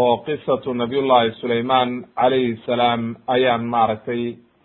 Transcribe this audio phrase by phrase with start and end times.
[0.00, 3.02] oo qisatu nabiyullahi sulayman calayhi salaam
[3.34, 4.22] ayaan maaragtay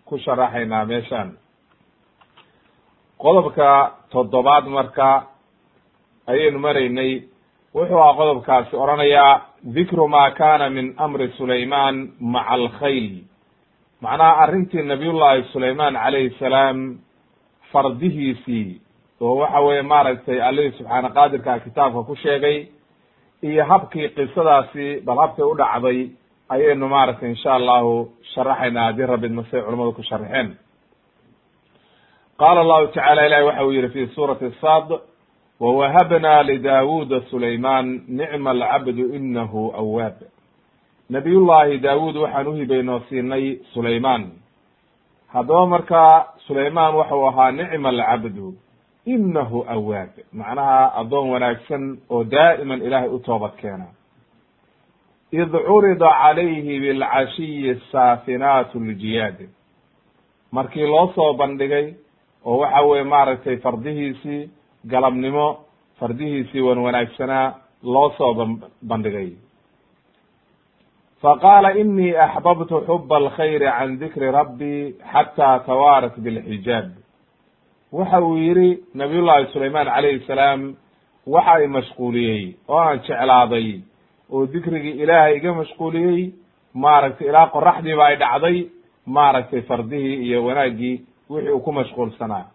[0.08, 1.30] ku sharaxaynaa meeshan
[3.23, 3.69] qodobka
[4.13, 5.09] toddobaad marka
[6.31, 7.11] ayaynu maraynay
[7.75, 9.33] wuxuu aha qodobkaasi odhanayaa
[9.75, 11.95] dikru ma kana min amri sulayman
[12.33, 13.09] maca alkhayl
[14.03, 16.77] macnaha arrintii nabiyullahi sulayman calayhi salaam
[17.72, 18.81] fardihiisii
[19.22, 22.57] oo waxa weeye maaragtay allihii subxaana qaadirka kitaabka ku sheegay
[23.42, 26.09] iyo habkii qisadaasi bal habkay u dhacday
[26.50, 30.50] ayaynu maaragtay insha allahu sharaxaynaa haddii rabidma say culamadu ku sharaxeen
[32.40, 34.90] qaala allahu tacala ilahi waxa uu yihi fi suurati sad
[35.59, 40.18] wawahabna lidawuda sulayman nicma alcabdu inahu awaab
[41.09, 44.31] nabiyullahi daawud waxaan uhibaynoo siinay sulayman
[45.34, 46.03] haddaba marka
[46.47, 48.53] sulayman waxau ahaa nicma alcabdu
[49.06, 53.86] inahu awaab macnaha addoon wanaagsan oo daa'iman ilaahay u toobad keena
[55.32, 59.40] id curida calayhi bilcashiyi saafinaat ljiyaad
[60.52, 61.94] markii loo soo bandhigay
[62.46, 64.50] oo waxa weye maaragtay fardihiisii
[64.86, 65.48] galabnimo
[66.00, 68.34] fardihiisii wan wanaagsanaa loo soo
[68.90, 69.30] bandhigay
[71.22, 76.90] faqaala inii axbabtu xuba alkhayri can dikri rabbi xataa tawaarat bilxijaab
[77.91, 80.75] waxa uu yihi nabiyullahi sulayman calayhi salaam
[81.27, 83.81] waxa i mashquuliyey oo aan jeclaaday
[84.33, 86.33] oo dikrigii ilaahay iga mashquuliyey
[86.73, 88.57] maaragtay ilaa qoraxdiiba ay dhacday
[89.05, 90.95] maaragtay fardihii iyo wanaaggii
[91.29, 92.45] wixii uu ku mashquulsanaa.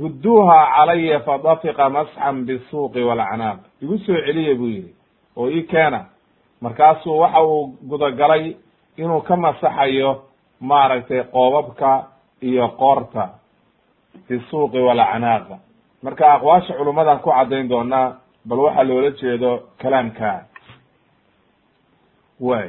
[0.00, 4.94] Rudduuha calaya fadafiqa masxan bisuuqi walacnaaq igu soo celiya buu yihi
[5.36, 6.00] oo ii keena.
[6.60, 8.56] Markaasuu waxa uu gudagalay
[8.96, 10.22] inuu ka masaxayo
[10.60, 12.06] maaragtay qoobabka
[12.42, 13.28] iyo qoorta
[14.28, 15.56] fi suuqi walacnaaqa
[16.02, 18.16] marka aqwaasha culummadan ku caddayn doonaa
[18.48, 19.50] bal waxaa loola jeedo
[19.82, 20.30] kalaamka
[22.40, 22.68] way.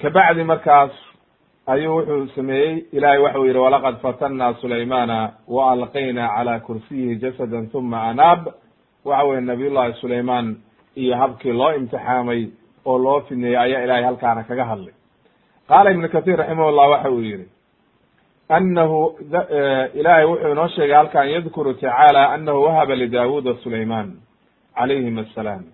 [0.00, 0.90] Kabacdi markaas
[1.66, 8.02] ayuu wuxuu sameeyey ilahay waxau yihi walaqad fatanna sulaymana wa alqayna cala kursiyihi jasada huma
[8.10, 8.42] anaab.
[9.04, 10.56] Waxa weye nabiyullahi sulayman
[10.96, 12.48] iyo habkii loo imtixaamay
[12.84, 14.94] oo loo fidneeyey ayaa ilahay halkaana kaga hadlay.
[15.68, 17.46] Qaala ibnu kathir raximahullah waxa uu yihi
[18.48, 19.18] anahu
[19.94, 24.12] ilahay wuxuu inoo sheegay halkan yadkuru tacaala anahu wahaba lidawuda sulayman
[24.74, 25.64] calayhim assalaam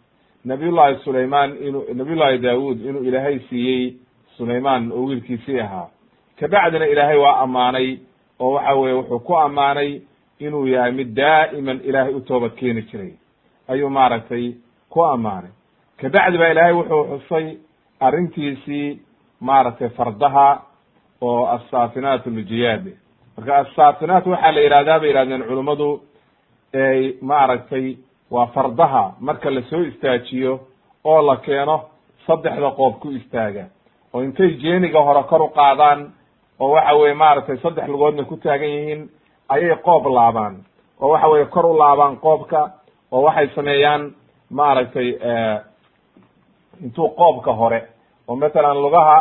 [0.44, 3.94] nabiy llahi sulayman inu nabiy llahi daawud inuu ilaahay siiyey
[4.37, 5.88] sulayman oo wiilkiisii ahaa
[6.41, 7.99] kabacdina ilaahay waa ammaanay
[8.41, 10.00] oo waxa weye wuxuu ku ammaanay
[10.39, 13.12] inuu yahay mid daa'iman ilaahay u toobad keeni jiray
[13.69, 14.53] ayuu maaragtay
[14.89, 15.50] ku ammaanay
[16.00, 17.56] kabacdi ba ilaahay wuxuu xusay
[18.00, 19.00] arrintiisii
[19.41, 20.63] maaragtay fardaha
[21.27, 22.84] oo assaafinaat ljiyaad
[23.36, 25.89] marka assaafinaat waxaa la yihahdaa bay yihahdeen culummadu
[27.21, 27.86] maaragtay
[28.30, 30.53] waa fardaha marka la soo istaajiyo
[31.04, 31.77] oo la keeno
[32.27, 33.65] saddexda qoob ku istaaga.
[34.15, 36.01] Oo intay jeeniga hore kor u qaadaan
[36.60, 39.03] oo waxa weye maaragtay saddex lugoodna ku taagan yihiin
[39.48, 40.54] ayay qoob laabaan.
[41.01, 42.71] Oo waxa weye kor u laabaan qoobka
[43.13, 44.15] oo waxay sameeyaan
[44.51, 45.09] maaragtay
[46.84, 47.80] intuu qoobka hore.
[48.28, 49.16] Oo matalan lugaha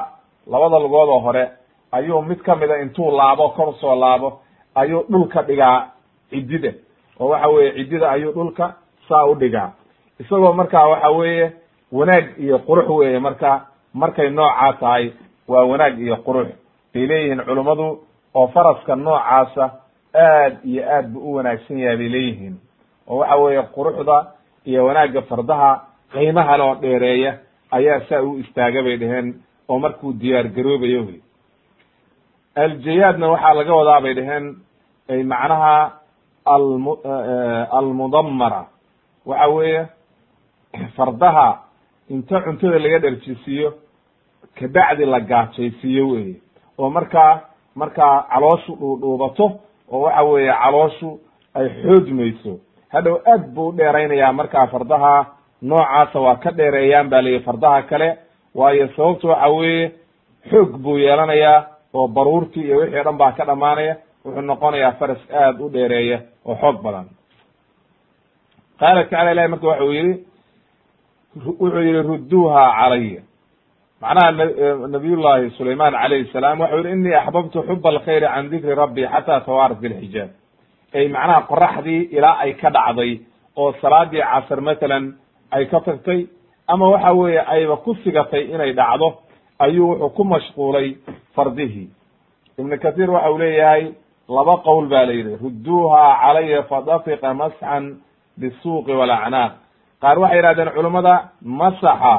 [0.48, 1.44] labada lugood oo hore
[1.92, 4.40] ayuu mid kamida intuu laabo kor soo laabo
[4.76, 5.88] ayuu dhulka dhigaa
[6.30, 6.74] ciddida.
[7.20, 8.74] Oo waxa weye ciddida ayuu dhulka
[9.10, 9.72] saa u dhigaa.
[10.20, 11.52] Isagoo markaa waxa weeye
[11.92, 15.12] wanaag iyo qurux weeye marka markay noocaa tahay
[15.48, 16.48] waa wanaag iyo qurux.
[16.94, 18.00] Bay leeyihiin culummadu
[18.36, 19.72] oo faraska noocaasa
[20.16, 22.56] aad iyo aad bu u wanaagsan yahay bay leeyihiin.
[23.08, 24.26] Oo waxa weeye quruxda
[24.66, 25.82] iyo wanaagga fardaha
[26.14, 27.38] qiimaha loo dheereeya
[27.72, 29.34] ayaa saa u istaaga bay dheheen
[29.70, 31.20] oo markuu diyaar garoobayo wey
[32.56, 34.56] aljayaadna waxaa laga wadaa bay dheheen
[35.28, 35.92] macnaha
[36.46, 36.98] almu
[37.72, 38.66] almudammara.
[39.26, 39.86] Waxa weeye
[40.96, 41.60] fardaha
[42.10, 43.74] inta cuntada laga dherjisiiyo
[44.60, 46.36] kabacdi la gaajaysiiyo weye
[46.80, 47.42] oo markaa
[47.76, 49.46] markaa calooshu dhuudhuubato
[49.92, 51.20] oo waxa weeye calooshu
[51.54, 52.60] ay xoojmayso.
[52.92, 55.26] Hadhow aad buu u dheeraynayaa markaa fardaha
[55.62, 58.18] noocaasa waa ka dheereeyaan ba layihi fardaha kale.
[58.56, 59.92] Waayo sababtu waxa weeye
[60.50, 63.96] xoog buu yeelanayaa oo baruurtii iyo wixii dhan baa ka dhamaanaya
[64.26, 67.08] wuxuu noqonayaa faras aad u dheereeya oo xoog badan.
[68.80, 70.14] Qaala tacala ilahi marka waxau yihi
[71.46, 73.22] wuxuu yihi rudduuha calaya
[74.02, 74.32] macnaha
[74.94, 79.80] nabiyullahi sulayman calayhi salaam waxau yihi inii axbabtu xuba alkhayri can dikri rabbi xata tawaarat
[79.84, 80.30] bilxijaab
[80.98, 83.12] ay macnaha qoraxdii ilaa ay ka dhacday
[83.62, 85.06] oo salaadii casr matalan
[85.56, 86.20] ay ka tagtay
[86.68, 89.08] ama waxa weeye ayba ku sigatay inay dhacdo
[89.66, 90.88] ayuu wuxuu ku mashquulay
[91.36, 91.88] fardihii
[92.60, 93.84] ibnu kathiir waxa uu leeyahay
[94.38, 97.84] laba qowl ba la yidhi rudduuha calaya fadafiqa masxan
[98.40, 99.52] bisuuqi walacnaaq
[100.02, 101.16] qaar waxay yihahdeen culummada
[101.62, 102.14] masaxa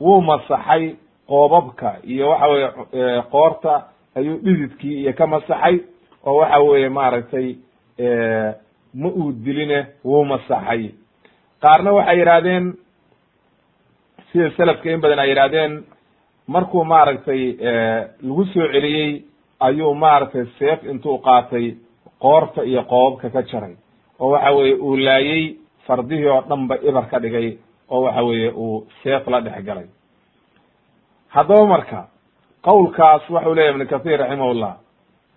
[0.00, 0.84] wuu masaxay
[1.30, 2.68] qoobabka iyo waxa weye
[3.34, 3.72] qoorta
[4.18, 5.76] ayuu dhididkii iyo ka masaxay
[6.26, 7.48] oo waxa weeye maaragtay
[9.00, 10.82] ma uu diline wuu masaxay.
[11.62, 12.64] Qaarna waxay yidhahdeen
[14.32, 15.72] sida selafka in badan ay yidhahdeen
[16.46, 17.42] markuu maaragtay
[18.22, 19.22] lagu soo celiyey
[19.60, 21.76] ayuu maaragtay seef intuu qaatay
[22.22, 23.74] qoorta iyo qoobabka ka jaray.
[24.20, 25.56] Oo waxa weeye uu laayey
[25.86, 27.58] fardihii oo dhan ba ibar ka dhigay
[27.90, 29.86] oo waxa weeye uu seef la dhex galay.
[31.28, 32.06] Haddaba marka
[32.62, 34.74] qowlkaas waxau leyahy ibnu kathir raximahullah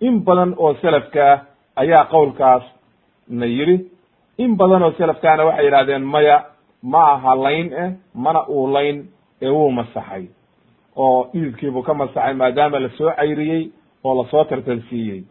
[0.00, 1.34] in badan oo selafkaa
[1.76, 2.62] ayaa qowlkaas
[3.28, 3.76] na yidhi
[4.38, 6.36] in badan oo selafkaana waxay yidhahdeen maya
[6.82, 9.06] ma aha layn eh mana uu layn
[9.42, 10.24] ee wuu masaxay
[10.96, 13.62] oo dhididkiibuu ka masaxay maadaama la soo cayriyey
[14.04, 15.22] oo la soo tartansiiyey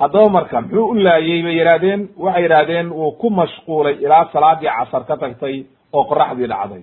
[0.00, 5.04] haddaba marka muxuu u laayey bay yidhahdeen waxay yidhahdeen wuu ku mashquulay ilaa salaadii casar
[5.08, 6.82] ka tagtay oo qoraxdii dhacday.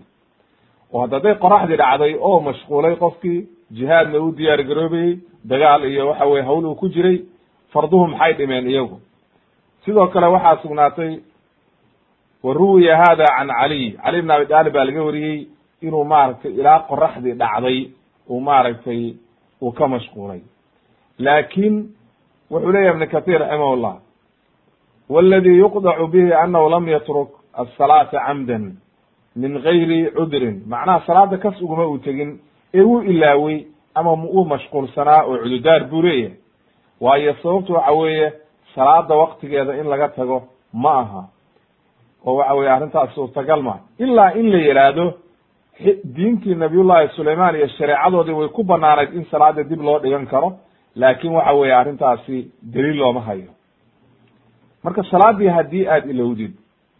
[0.93, 3.39] Oo hadda hadday qoraxdii dhacday oo mashquulay qofkii
[3.77, 7.17] jihaadna u diyaar garoobayey dagaal iyo waxa weye hawl uu ku jiray
[7.73, 8.97] farduhu maxay dhimeen iyagu?
[9.85, 11.13] Sidoo kale waxaa sugnaatay
[12.43, 13.91] wa ruwiya hada can caliy.
[14.03, 15.47] Cali bn abi daalib baa laga wariyey
[15.87, 17.79] inuu maaragtay ilaa qoraxdii dhacday
[18.29, 19.13] uu maaragtay
[19.61, 20.41] uu ka mashquulay.
[21.19, 21.89] Laakin
[22.51, 23.97] wuxuu leyahy ibn kathir raximah llah
[25.09, 28.75] wاladi yuqdacu bihi anahu lam yatruk asalaata camdan
[29.35, 30.63] min gayri cudrin.
[30.67, 32.39] Macnaha salaada kas uguma uu tegin
[32.73, 36.37] ee wuu ilaawey ama uu mashquulsanaa oo cududaar buu leeyahay.
[37.01, 38.33] Waayo sababtu waxa weeye
[38.75, 40.43] salaada waktigeeda in laga tago
[40.73, 41.23] ma aha.
[42.25, 45.13] Oo waxa weye arrintaas suurtagal ma ilaa in la yihaahdo
[46.15, 50.53] diintii nabiyullahi sulayman iyo shareecadoodii way ku banaanayd in salaada dib loo dhigan karo
[50.95, 53.49] laakin waxa weeye arrintaasi daliil looma hayo.
[54.83, 56.53] Marka salaadii haddii aad ilowdid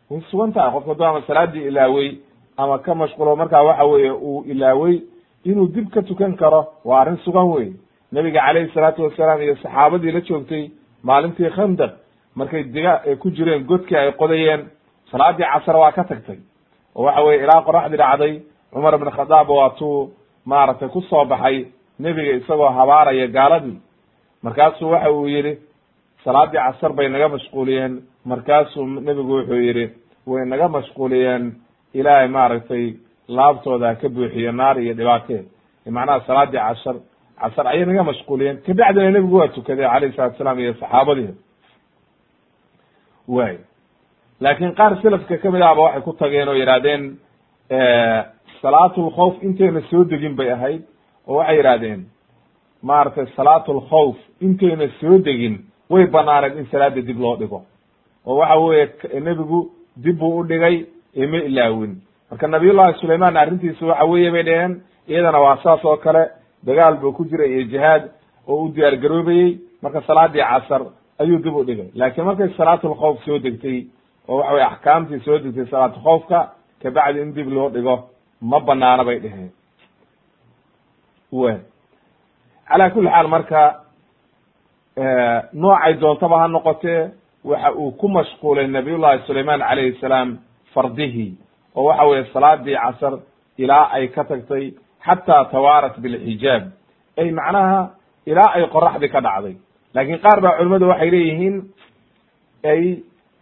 [0.10, 2.18] way sugan tahay qofka haduu ama salaadii ilaawey
[2.58, 5.02] ama ka mashquulo markaa waxa weeye uu ilaawey
[5.46, 7.74] inuu dib ka tukan karo waa arrin sugan wey
[8.12, 10.72] nebiga calayhi salaatu wasalaam iyo saxaabadii la joogtay
[11.04, 11.92] maalintii khandaq
[12.36, 14.62] markay diga ku jireen godkii ay qodayeen
[15.12, 16.40] salaadii casar waa ka tagtay.
[16.96, 18.34] Oo waxa weye ilaa qoraxdii dhacday
[18.74, 20.12] cumar ibn khadaab waatuu
[20.46, 21.66] maaragtay ku soo baxay
[22.00, 23.78] nebiga isagoo habaaraya gaaladii.
[24.44, 25.58] Markaasuu waxa uu yihi
[26.24, 28.02] salaadii casar bay naga mashquuliyeen.
[28.26, 29.86] Markaasuu nebigu wuxuu yihi
[30.28, 31.44] way naga mashquuliyeen.
[31.94, 32.94] Ilaahay maaragtay
[33.28, 35.46] laabtooda ka buuxiyo naar iyo dhibaateed
[35.86, 36.96] macnaha salaadii cashar
[37.40, 38.58] casar ayay naga mashquuliyeen.
[38.66, 41.34] Kabacdina nebigu waa tukaday alayhi salatu salaam iyo saxaabadii.
[43.28, 43.58] Way
[44.42, 46.58] laakin qaar selafka ka mid ahba waxay ku tageen oo
[48.64, 50.82] yidhahdeen salaatulkhawf intayna soo degin bay ahayd
[51.28, 52.06] oo waxay yidhahdeen
[52.84, 55.56] maaragtay salaatulkhawf intayna soo degin
[55.90, 57.62] way banaaneed in salaada dib loo dhigo.
[58.26, 61.96] Oo waxa weeye nebigu dib buu u dhigay ima ilaawin.
[62.32, 66.24] Marka nabiyullahi sulayman arrintiisa waxa weeye bay dheheen iyadana waa saas oo kale
[66.66, 68.04] dagaal buu ku jiray iyo jihaad
[68.48, 70.82] oo u diyaar garoobayey marka salaadii casar
[71.20, 71.90] ayuu dib u dhigay.
[71.96, 73.86] Laakiin markay salaatulkhawf soo degtay
[74.28, 76.40] oo waxa weye axkaamtii soo degtay salaatulkhawfka
[76.82, 77.96] kabacdi in dib loo dhigo
[78.50, 79.52] ma banaana bay dheheen
[81.32, 81.44] w
[82.70, 83.62] calaa kuli xaal marka
[85.62, 87.02] noocay doontaba ha noqotee
[87.50, 90.38] waxa uu ku mashquulay nabiyullahi sulayman calayhi salaam
[90.74, 91.32] fardihii
[91.76, 93.14] oo waxa weye salaadii casar
[93.58, 94.74] ilaa ay ka tagtay
[95.06, 96.64] xataa tawaarat bilxijaab.
[97.18, 97.82] Ay macnaha
[98.26, 99.56] ilaa ay qoraxdii ka dhacday.
[99.94, 101.56] Laakiin qaar baa culimmadu waxay leeyihiin
[102.72, 102.84] ay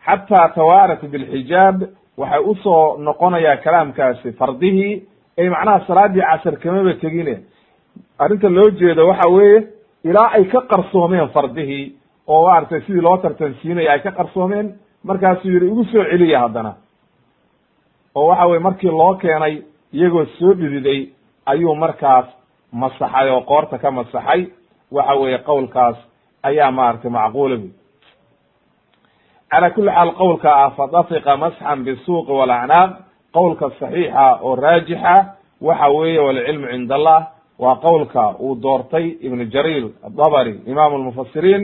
[0.06, 1.78] xataa tawaarat bilxijaab
[2.18, 4.94] waxay u soo noqonayaa kalaamkaasi fardihii
[5.40, 7.36] ay macnaha salaadii casar kamaba tegine.
[8.20, 9.68] Arrinta loo jeedo waxa weeye
[10.04, 11.96] ilaa ay ka qarsoomeen fardihii
[12.28, 14.68] oo maaragtay sidii loo tartansiinaya ay ka qarsoomeen
[15.04, 16.74] markaasuu yihi igu soo celiya haddana.
[18.16, 19.62] Oo waxa weye markii loo keenay
[19.94, 21.10] iyagoo soo dhididay
[21.46, 22.26] ayuu markaas
[22.72, 24.42] masaxay oo qoorta ka masaxay.
[24.92, 25.96] Waxa weeye qowlkaas
[26.44, 27.70] ayaa maaragtay macquula wy
[29.52, 32.90] cala kuli xaal qowlka ah fadafiqa masxan bisuuqi walacnaaq
[33.34, 35.16] qowlka saxiixa oo raajixa
[35.62, 37.20] waxa weeye walcilmu cind allah
[37.60, 41.64] waa qowlka uu doortay ibnu jariir adabri imaamu lmufasiriin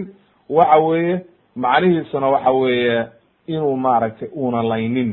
[0.49, 1.15] waxa weeye
[1.55, 2.97] macnihiisuna waxa weeye
[3.47, 5.11] inuu maaragtay uunan laynin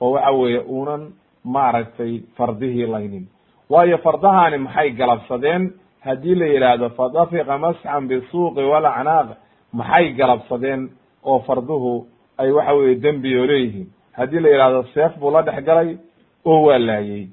[0.00, 1.02] oo waxa weeye uunan
[1.44, 3.24] maaragtay fardihii laynin.
[3.70, 5.72] Waayo fardahaani maxay galabsadeen?
[6.04, 9.28] Haddii la yidhaahdo fadafiqa masxan bisuuqi walacnaaq
[9.72, 10.90] maxay galabsadeen
[11.30, 12.06] oo farduhu
[12.38, 13.88] ay waxa weye dembi oo leeyihiin.
[14.16, 15.96] Haddii la yidhahdo seef buu la dhex galay
[16.44, 17.28] oo waa laayey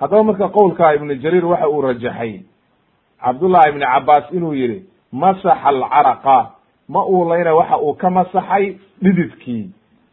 [0.00, 2.40] haddaba marka qowlka ibnu jariir waxa uu rajaxay
[3.24, 4.82] cabdullahi ibni cabaas inuu yihi
[5.12, 6.50] masaxa alcaraqa.
[6.88, 9.70] Ma uu layna waxa uu ka masaxay dhididkii.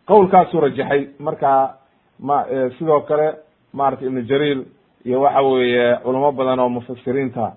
[0.07, 1.07] Qowlkaasuu rajaxay.
[1.19, 1.75] Markaa
[2.19, 2.45] ma
[2.77, 3.27] sidoo kale
[3.73, 4.59] maarata ibnu jariir
[5.05, 7.53] iyo waxa weeye culamo badan oo mufasiriinta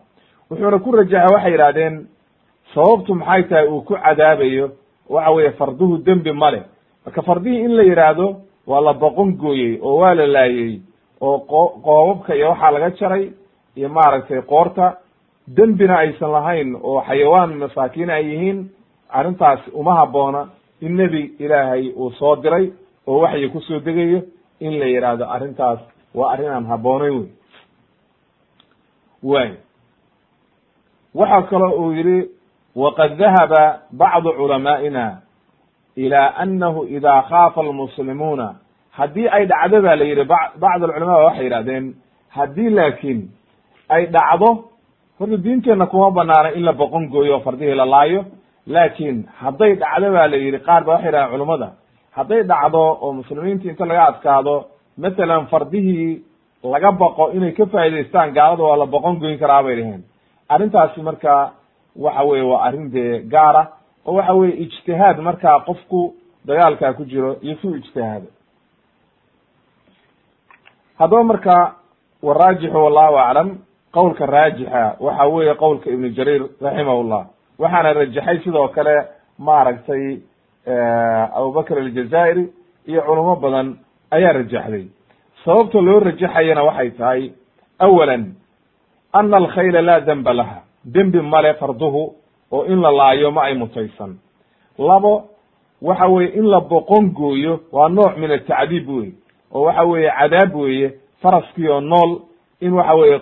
[0.50, 2.06] wuxuuna ku rajaxay waxay yidhahdeen
[2.74, 4.70] sababtu maxay tahay uu ku cadaabayo?
[5.08, 6.62] Waxa weeye farduhu dembi male
[7.04, 8.26] marka fardihii in la yidhaahdo
[8.66, 10.80] waa la boqon gooyey oo waa la laayey
[11.20, 13.30] oo qo qoobabka iyo waxaa laga jaray
[13.76, 14.96] iyo maaragtay qoorta.
[15.56, 18.70] Dembina aysan lahayn oo xayawaan masaakiin ay yihiin
[19.10, 20.48] arrintaas uma habboona
[20.80, 22.72] in nebi ilaahay uu soo diray
[23.06, 24.22] oo waxyi ku soo degayo
[24.60, 25.80] in la yidhaahdo arrintaas.
[26.14, 27.28] Waa arrin aan habboonayn wey
[29.22, 29.50] way
[31.14, 32.16] waxaa kaloo uu yihi
[32.76, 33.62] waqad dahaba
[33.92, 35.04] bacdu culamaa'ina
[35.96, 38.54] ila anahu ida khaafa almuslimuuna
[38.98, 41.94] haddii ay dhacdo ba la yidhi bacd alculama waxay yidhahdeen
[42.36, 43.20] haddii laakiin
[43.88, 44.48] ay dhacdo
[45.18, 48.24] horta diinteenna kuma banaana in la boqon gooyo oo fardihii la laayo.
[48.66, 51.68] Laakiin hadday dhacdo ba la yidhi qaar ba waxay yidhahdeen culamada
[52.16, 54.54] hadday dhacdo oo muslimiinta inta laga adkaado
[54.98, 56.22] masalan fardihii
[56.72, 60.02] laga baqo inay ka faa'idaystaan gaalada waa la boqon goyn karaa bay dhaheen
[60.48, 61.52] arrintaasi marka
[61.96, 63.62] waxa weye waa arrin dee gaara
[64.06, 66.14] oo waxa weye ijtihaad markaa qofku
[66.46, 68.26] dagaalkaa ku jiro iyo su ijtihaado.
[70.98, 71.74] Haddaba marka
[72.22, 73.48] waraajixu wallahu aclam
[73.92, 77.22] qowlka raajixa waxa weeye qowlka ibnu jariir raximahullah
[77.58, 78.94] waxaana rajaxay sidoo kale
[79.38, 80.18] maaragtay
[81.36, 82.44] abubakr aljazairi
[82.86, 83.76] iyo culamo badan
[84.10, 84.84] ayaa rajaxday.
[85.44, 87.32] Sababta loo rajaxayana waxay tahay
[87.78, 88.34] awalan
[89.12, 92.14] ana alkhayla laa demba laha dembi male farduhu
[92.52, 94.16] oo in la laayo ma ay mutaysan.
[94.78, 95.24] Labo
[95.82, 99.12] waxa weye in la boqon gooyo waa nooc min atacdiib wey
[99.54, 102.20] oo waxa weeye cadaab weeye faraskii oo nool
[102.60, 103.18] in waxa weye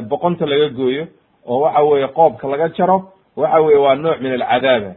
[0.00, 1.06] boqonta laga gooyo
[1.46, 3.02] oo waxa weye qoobka laga jaro
[3.36, 4.92] waxa weye waa nooc min alcadaaba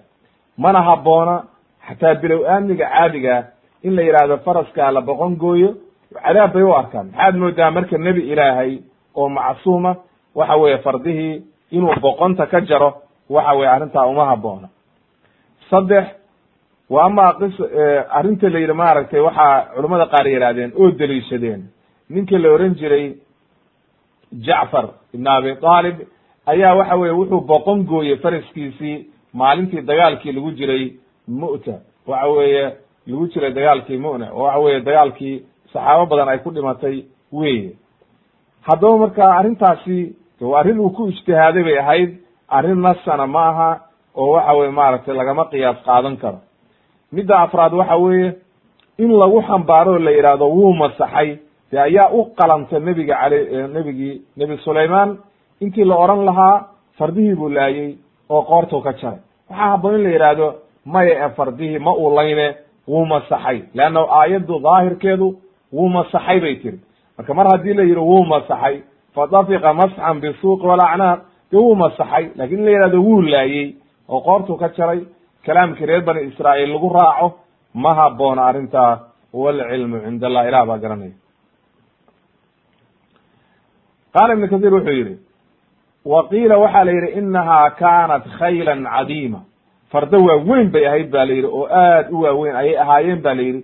[0.58, 1.44] mana habboona
[1.88, 3.46] xataa bilow aamniga caadiga
[3.84, 5.76] in la yidhaahdo faraskaa la boqon gooyo
[6.24, 7.08] cadaab bay u arkaan.
[7.12, 8.80] Maxaad moodaa marka nebi ilaahay
[9.16, 9.96] oo macsuuma
[10.36, 12.90] waxa weye fardihii inuu boqonta ka jaro
[13.30, 14.70] waxa weye arrintaa uma habboona.
[15.70, 16.06] Saddex
[16.90, 17.56] wa ama qis
[18.18, 21.62] arrinta la yidhi maaragtay waxaa culamada qaar yidhahdeen oo deliishadeen.
[22.10, 23.16] Ninka la oran jiray
[24.46, 25.96] jacfar ibn abi talib
[26.48, 30.94] ayaa waxa weye wuxuu boqon gooyey faraskiisii maalintii dagaalkii lagu jiray
[31.28, 31.76] mu'ta.
[32.08, 32.66] Waxa weeye
[33.08, 35.36] lagu jiray dagaalkii mu'na oo waxa weye dagaalkii
[35.74, 37.72] saxaabo badan ay ku dhimatay weye
[38.68, 42.10] haddaba marka arrintaasi waa arrin uu ku ijtihaaday bay ahayd
[42.48, 43.70] arrin nasana ma aha
[44.16, 46.40] oo waxa weye maaragtay lagama qiyaas qaadan karo.
[47.12, 48.34] Midda afraad waxa weeye
[48.98, 51.40] in lagu xambaaro o la yidhaahdo wuu masaxay
[51.72, 55.18] de ayaa u qalanta nebiga ale nebigii nebi sulayman
[55.62, 56.66] intii la oran lahaa
[56.98, 57.98] fardihii buu laayey
[58.30, 59.20] oo qoortuu ka jaray.
[59.50, 60.48] Waxaa habboon in la yidhaahdo
[60.86, 62.56] maya e fardihii ma uu layne
[62.88, 63.62] wuu masaxay.
[63.76, 65.28] Leanna aayaddu daahirkeedu
[65.74, 66.80] wuu masaxay bay tiri.
[67.18, 68.76] Marka mar haddii la yidhi wuu masaxay
[69.20, 71.20] fadafiqa masxan bisuuqi walacnaaq
[71.52, 73.68] de wuu masaxay laakiin in la yidhahdo wuu laayey
[74.14, 75.00] oo qoortuu ka jaray
[75.46, 77.28] kalaamkii reer bani israa'iil lagu raaco
[77.84, 78.94] ma habboona arrintaa
[79.34, 81.16] walcilmu cind allah ilah baa garanaya
[84.14, 85.16] qaala ibnu kahiir wuxuu yihi
[86.12, 89.40] wa qiila waxaa la yidhi inahaa kaanat khaylan cadiima
[89.92, 93.42] fardo waaweyn bay ahayd ba la yidhi oo aad u waaweyn ayay ahaayeen ba la
[93.48, 93.62] yidhi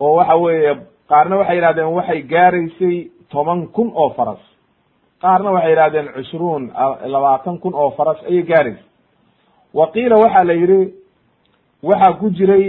[0.00, 0.72] oo waxa weeye
[1.10, 2.96] qaarna waxay yidhahdeen waxay gaaraysay
[3.32, 4.42] toban kun oo faras.
[5.22, 6.62] Qaarna waxay yidhahdeen cushruun
[7.14, 8.82] labaatan kun oo faras ayay gaaraysa
[9.74, 10.94] wa qiila waxaa la yidhi
[11.82, 12.64] waxaa ku jiray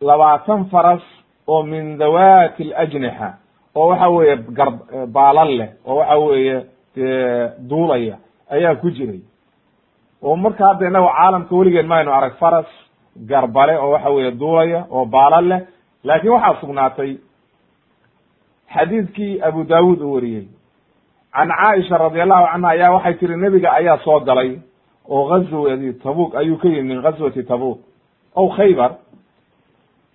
[0.00, 1.02] labaatan faras
[1.48, 3.28] oo min dhawati alajnixa
[3.74, 4.70] oo waxa weeye gar
[5.16, 6.56] baalal leh oo waxa weeye
[7.68, 8.16] duulaya
[8.50, 9.20] ayaa ku jiray.
[10.22, 12.66] Oo marka hadda innaga caalamka weligeen maynu arag faras
[13.30, 15.60] garbale oo waxa weeye duulaya oo baalal leh
[16.04, 17.10] laakin waxaa sugnaatay
[18.74, 20.46] xadiidkii abu daawud uu wariyey.
[21.32, 24.58] Can caaisha radi allahu canha ayaa waxay tiri nebiga ayaa soo galay
[25.08, 27.78] oo gazwadi tabuk ayuu ka yimi min gazwati tabuk
[28.36, 28.90] ow khaybar.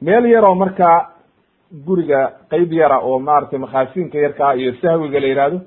[0.01, 1.09] Meel yaroo markaa
[1.85, 5.59] guriga qeyb yara oo maaragtay makhaasiinka yarkaa iyo sahwiga la yihahdo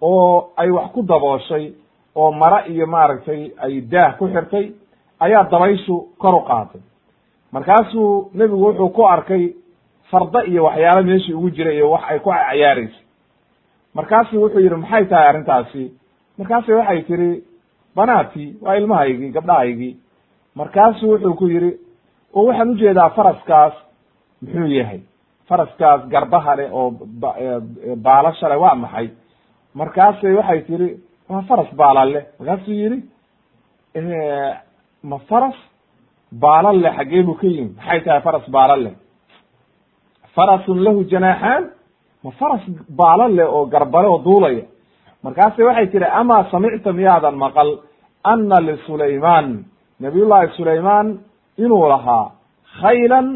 [0.00, 1.72] oo ay wax ku dabooshay
[2.14, 4.72] oo mara iyo maaragtay ay daah ku xirtay
[5.20, 6.80] ayaa dabayshu kor u qaatay.
[7.52, 9.54] Markaasuu nebigu wuxuu ku arkay
[10.10, 13.00] farda iyo waxyaalo meeshii ugu jira iyo wax ay ku cayaaraysa.
[13.94, 15.84] Markaasu wuxuu yidhi maxay tahay arrintaasi?
[16.38, 17.30] Markaasu waxay tiri
[17.96, 19.94] banaati waa ilmahaygii gabdhahaygii.
[20.54, 21.70] Markaasu wuxuu ku yidhi
[22.34, 23.74] oo waxaan u jeedaa faraskaas
[24.42, 25.00] muxuu yahay
[25.48, 26.90] faraskaas garbaha leh oo
[28.04, 29.08] baalasha leh waa maxay?
[29.74, 30.88] Markaasay waxay tiri
[31.28, 32.24] waa faras baalal leh.
[32.38, 32.98] Markaasuu yidhi
[35.10, 35.56] ma faras
[36.32, 38.94] baalal leh xaggee buu ka yimi maxay tahay faras baalal leh
[40.34, 41.64] farasun lahu janaaxaan
[42.24, 42.62] ma faras
[43.00, 44.64] baalal leh oo garbale oo duulaya.
[45.22, 47.70] Markaase waxay tihi amaa samicta miyaadan maqal
[48.24, 49.64] ana lisulaymaan
[50.00, 51.06] nabiyullahi sulaymaan
[51.64, 52.26] inuu lahaa
[52.80, 53.26] khaylan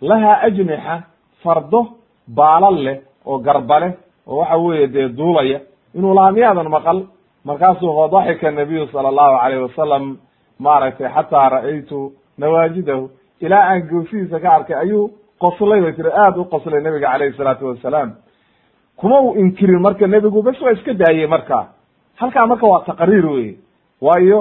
[0.00, 0.94] lahaa ajnixa
[1.42, 1.80] fardo
[2.38, 3.88] baalal leh oo garbale
[4.26, 5.58] oo waxa weeye dee duulaya.
[5.94, 6.98] Inuu lahaa miyaadan maqal?
[7.44, 10.04] Markaasuu fadaxika nabiyu sala allahu alayhi wasalam
[10.64, 15.10] maaragtay xataa ra'aytu nawaajidahu ilaa aan goosihiisa ka arkay ayuu
[15.42, 18.10] qoslay bay tiri aada u qoslay nabiga calayhi salaatu wasalaam.
[18.96, 21.58] Kuma uu inkirin marka nebigu bes waa iska daayey marka.
[22.20, 23.56] Halkaa marka waa taqriir wey
[24.00, 24.38] waayo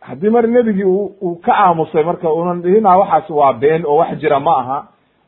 [0.00, 4.40] haddii mar nebigii uu ka aamusay marka unan dhihina waxaas waa been oo wax jira
[4.40, 4.78] ma aha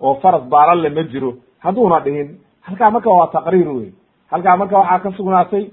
[0.00, 1.35] oo faras baalalle ma jiro.
[1.64, 2.29] Hadduuna dhihin
[2.66, 3.92] halkaa marka waa taqriir wey
[4.31, 5.64] halkaa marka waxaa ka sugnaatay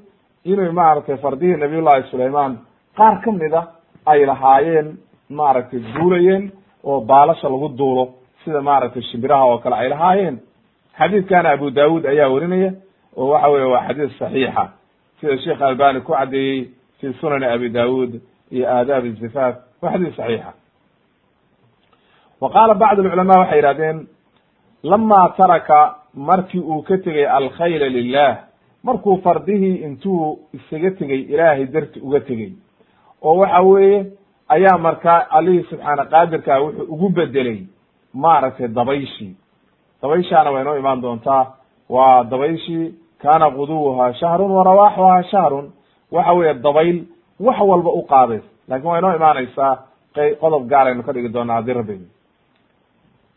[0.46, 2.58] inay maaragtay fardihii nabiyullahi sulaymaan
[2.98, 3.62] qaar ka mid a
[4.06, 4.98] ay lahaayeen
[5.30, 6.52] maaragtay duulayeen
[6.84, 8.04] oo baalasha lagu duulo
[8.44, 10.38] sida maaragtay shimbiraha oo kale ay lahaayeen.
[10.98, 12.72] Xadiidkana abu daawud ayaa werinaya
[13.18, 14.64] oo waxa weye waa xadiis saxiixa.
[15.20, 18.12] Sida sheekh albani ku caddeeyey fi sunani abi daawud
[18.52, 20.54] iyo aadaab zifaaf waa xadiis saxiixa.
[22.42, 24.08] Wa qaala bacd alculamaa waxay yihahdeen
[24.84, 28.38] lama taraka markii uu ka tegey alkhayla lilah
[28.84, 32.52] markuu fardihii intuu isaga tegey ilaahay darti uga tegey
[33.22, 34.00] oo waxa weeye
[34.56, 37.60] ayaa markaa allihii subxaana qaadirkaa wuxuu ugu bedelay
[38.24, 39.34] maaragtay dabayshii
[40.02, 41.44] dabayshaana way noo imaan doontaa.
[41.96, 42.86] Waa dabayshii
[43.22, 45.66] kaana guduwuhaa shahrun wa rawaaxuhaa shahrun.
[46.12, 46.98] Waxa weeye dabayl
[47.46, 49.74] wax walba u qaadays laakiin way noo imaanaysaa.
[50.42, 51.98] Qodob gaaraynu ka dhigi doonaa haddii rabbi.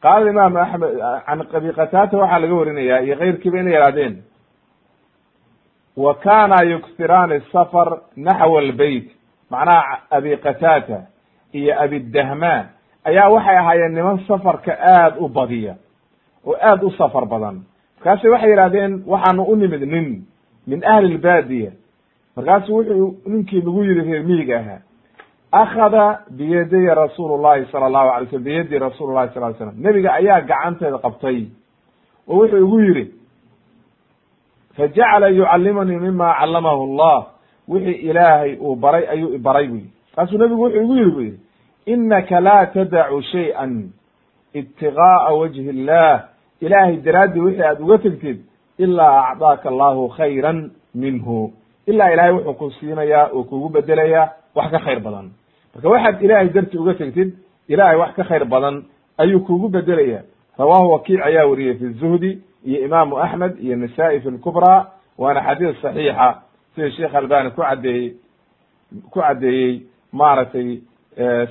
[0.03, 0.93] Qaala imaam axmed
[1.27, 4.15] can abi qataata waxaa laga warinayaa iyo keyrkiiba inay yihahdeen
[5.97, 9.07] wa kana yuksiraani safar naxwa albeyt
[9.55, 10.99] macnaha abi qataata
[11.53, 12.65] iyo abidahmaan
[13.05, 15.75] ayaa waxay ahaayeen niman safarka aad u badiya
[16.47, 17.63] oo aad u safar badan.
[17.97, 20.27] Markaasu waxay yihahdeen waxaanu u nimid nin
[20.67, 21.71] min ahli lbaadiya
[22.37, 24.81] markaasu wuxuu ninkii lagu yiri reer miyiga ahaa
[25.53, 30.13] akhada biyadiy rasuul llahi sala allahu alay slm biyadi rasuul llahi sal ly slam nebiga
[30.13, 31.47] ayaa gacanteeda qabtay
[32.29, 33.05] oo wuxuu igu yidhi
[34.77, 37.27] fajacala yucallimanii mima callamahu allah
[37.69, 41.39] wixii ilaahay uu baray ayuu ibaray bu yidhi markaasuu nebigu wuxuu igu yidhi bu yidhi
[41.87, 43.91] inaka laa tadacu shay-an
[44.55, 46.25] ibtigaaa wajhi illah
[46.61, 48.39] ilaahay daraaddii wixii aad uga tegtid
[48.79, 51.53] ilaa acdaaka allahu khayran minhu.
[51.87, 55.31] Ilaa ilahay wuxuu ku siinayaa oo kugu bedelayaa wax ka khayr badan.
[55.75, 57.35] Marka waxaad ilaahay darti uga tegtid
[57.69, 58.83] ilaahay wax ka khayr badan
[59.19, 60.23] ayuu kugu bedelaya
[60.59, 64.87] rawahu wakiic ayaa wariyey fi zuhdi iyo imaamu axmed iyo nasaa-i fi lkubra
[65.19, 66.35] waana xadiis saxiixa
[66.75, 68.15] sida sheekh albani ku caddeeyey
[69.13, 69.83] ku caddeeyey
[70.13, 70.69] maaragtay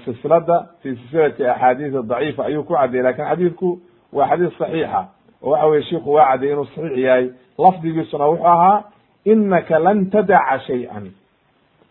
[0.03, 3.69] silsilada fi silsilati axaadiis daciifa ayuu ku caddeeyey laakiin xadiidku
[4.13, 5.01] waa xadiis saxiixa
[5.43, 7.25] oo waxa weye shiku waa caddeeyey inuu saxiix yahay.
[7.57, 8.83] Lafdigiisuna wuxuu ahaa
[9.25, 11.05] inaka lan tadaca shay-an.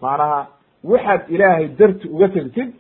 [0.03, 0.47] Macnaha
[0.85, 2.71] waxaad ilaahay darti uga tegtid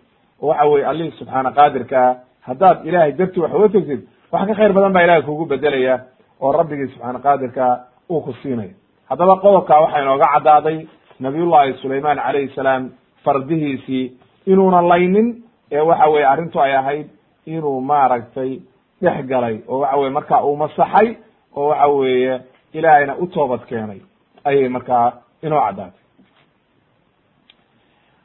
[0.40, 2.08] waxa weye allihii subxaana qaadirkaa
[2.48, 4.00] haddaad ilaahay darti wax uga tegtid
[4.32, 5.94] wax ka khayr badan baa ilahay kugu bedelaya
[6.40, 7.64] oo rabbigii subxaana qaadirka
[8.10, 8.74] uu ku siinayo
[9.12, 10.78] haddaba qodobkaa waxaa inooga caddaaday
[11.24, 12.82] nabiyullahi sulaymaan calayhi salaam
[13.24, 14.04] fardihiisii
[14.52, 15.28] inuuna laynin
[15.76, 17.06] ee waxa weye arrintu ay ahayd
[17.46, 18.50] inuu maaragtay
[19.02, 21.08] dhex galay oo waxa weye markaa uu masaxay
[21.56, 22.40] oo waxa weeye
[22.72, 24.00] ilaahayna u toobad keenay
[24.44, 25.06] ayay markaa
[25.42, 26.00] inoo caddaatay.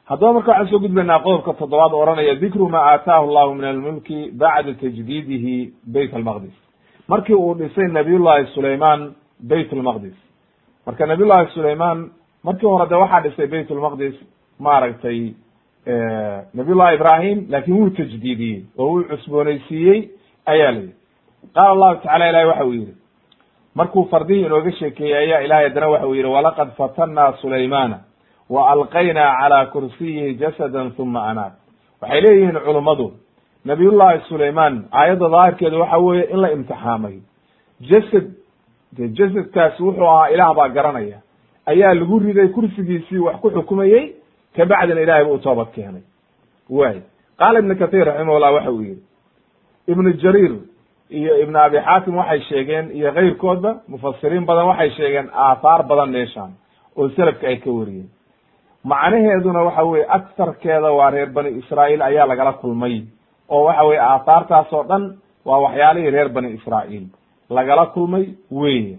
[0.08, 4.18] Haddaba marka waxaan soo gudbaynaa qodobka toddobaad o ohanaya dikru ma aataahu llahu min almulki
[4.40, 5.56] bacda tajdiidihi
[5.94, 6.56] bayt almaqdis.
[7.08, 9.00] Markii uu dhisay nabiyullahi sulayman
[9.50, 10.16] bayt lmaqdis
[10.88, 11.98] marka nabiyullahi sulayman
[12.44, 14.14] markii hore de waxaa dhisay bayt lmaqdis
[14.66, 15.20] maaragtay
[16.54, 20.00] nabiyullahi ibrahim laakin wuu tajdiidiyey oo wuu cusboonaysiiyey
[20.46, 20.94] ayaa la yidhi.
[21.54, 22.94] Qaala allahu tacala ilahi waxa uu yihi
[23.74, 27.98] markuu fardihii inooga sheekeeyey ayaa ilahay haddana waxa uu yihi walaqad fatanna sulaymana
[28.50, 31.52] wa alqaynaa calaa kursiyihi jasadan huma anaab
[32.02, 33.12] waxay leeyihiin culummadu
[33.64, 37.16] nabiyullahi sulayman aayadda daahirkeedu waxa weeye in la imtixaamay.
[37.90, 38.26] Jasad
[38.96, 41.18] de jasadkaasi wuxuu ahaa ilaah baa garanaya.
[41.66, 44.14] Ayaa lagu riday kursigiisii wax ku xukumayey
[44.56, 46.02] kabacdina ilahay bu u toobad keenay.
[46.70, 47.02] Way
[47.38, 48.98] qaala ibnu kathir raximahullah waxa uu yihi
[49.88, 50.52] ibnu jariir
[51.10, 56.52] iyo ibnu abi xaatim waxay sheegeen iyo keyrkoodba mufasiriin badan waxay sheegeen aathaar badan meeshaan
[56.96, 58.08] oo selafka ay ka wariyeen.
[58.84, 63.02] Macnaheeduna waxa weye agsarkeeda waa reer bani israa'iil ayaa lagala kulmay
[63.48, 65.04] oo waxa weye aathaartaas oo dhan
[65.44, 67.06] waa waxyaalihii reer bani israa'iil
[67.50, 68.98] lagala kulmay weye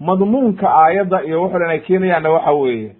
[0.00, 2.96] madmuunka aayadda iyo wuxu dhan ay keenayaanna waxa weeye.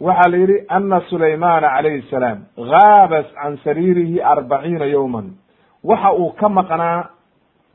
[0.00, 5.30] Waxaa la yidhi ana sulaymana calayhi salaam gaaba can sariirihi arbaciina yowman
[5.84, 7.10] waxa uu ka maqnaa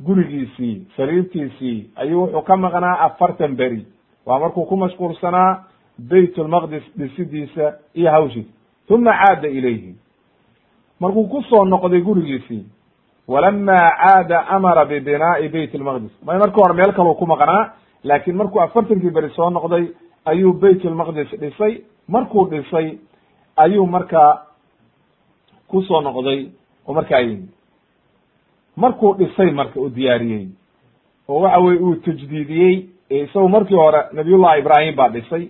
[0.05, 3.85] gurigiisii sariirtiisii ayuu wuxuu ka maqnaa afartan beri.
[4.25, 5.63] Waa markuu ku mashquulsanaa
[5.99, 8.49] bayt lmaqdis dhisidiisa iyo hawshiisa.
[8.89, 9.95] Uma caada ilayhi.
[10.99, 12.65] Markuu ku soo noqday gurigiisii
[13.31, 17.63] walama caada amara bibinaa'i bayt lmaqdis may marka hore meel kaluu ku maqnaa
[18.03, 19.85] laakin markuu afartankii beri soo noqday
[20.31, 21.73] ayuu bayt lmaqdis dhisay
[22.07, 22.87] markuu dhisay
[23.63, 24.31] ayuu markaa
[25.69, 26.39] ku soo noqday
[26.87, 27.47] oo markaa yimi
[28.77, 30.47] markuu dhisay marka uu diyaariyey
[31.29, 32.75] oo waxa weye uu tajdiidiyey
[33.09, 35.49] isagu markii hore nabiyullahi ibrahim baa dhisay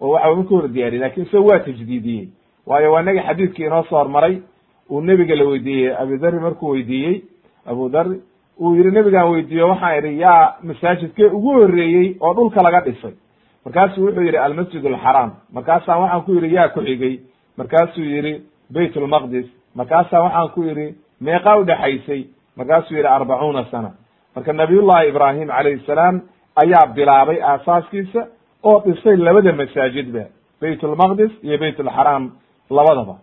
[0.00, 2.28] oo waxa markii hore diyaariyey laakiin isaga waa tajdiidiyey
[2.66, 4.40] waayo waa inaga xadiidkii inoo soo hormaray
[4.90, 7.22] uu nebiga la weydiiyey abudari markuu weydiiyey
[7.66, 8.20] abu dhari
[8.60, 13.12] uu yihi nebigaan weydiiyo waxaan idhi yaa masaajidkee ugu horeeyey oo dhulka laga dhisay?
[13.64, 17.14] Markaasuu wuxuu yihi almasjid alxaraam markaasaan waxaan ku yidhi yaa ku xigay.
[17.58, 18.32] Markaasuu yihi
[18.74, 22.22] bayt lmaqdis markaasaan waxaan ku yidhi meeqa udhexaysay
[22.56, 23.90] markaasuu yihi arbacuuna sana.
[24.36, 26.20] Marka nabiyullahi ibrahim calayhi salaam
[26.62, 28.20] ayaa bilaabay aasaaskiisa
[28.64, 30.24] oo dhisay labada masaajidba
[30.60, 32.24] bayt lmaqdis iyo bayt alxaraam
[32.70, 33.14] labadaba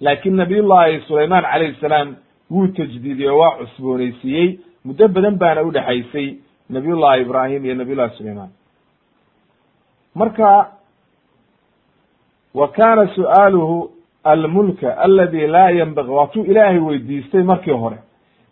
[0.00, 2.16] laakin nabiyullahi sulayman calayhi salaam
[2.50, 4.58] wuu tajdiidiyey oo waa cusboonaysiiyey.
[4.84, 6.36] Muddo badan baana udhexaysay
[6.70, 8.48] nabiyullahi ibrahim iyo nabiyullahi sulayman
[10.14, 10.72] marka
[12.54, 13.90] wa kana su'aaluhu
[14.24, 17.98] almulka aladi laa yanbagi waatuu ilaahay weydiistay markii hore.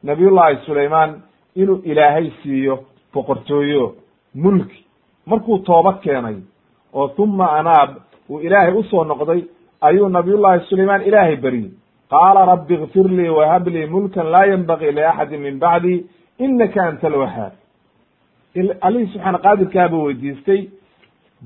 [0.03, 1.23] Nabiyullahi sulayman
[1.55, 3.95] inuu ilaahay siiyo boqortooyo
[4.35, 4.85] mulki.
[5.27, 6.37] Markuu toobad keenay
[6.93, 7.91] oo huma anaab
[8.31, 9.43] uu ilaahay u soo noqday
[9.81, 11.71] ayuu nabiyullahi sulayman ilaahay beryey
[12.11, 16.07] qaala rabbi ikfir lii wahab lii mulkan laa yanbagii liaxadi min bacdi
[16.39, 17.53] inaka anta alwahaab
[18.81, 20.69] allihii subxaana qaadirkaabuu weydiistay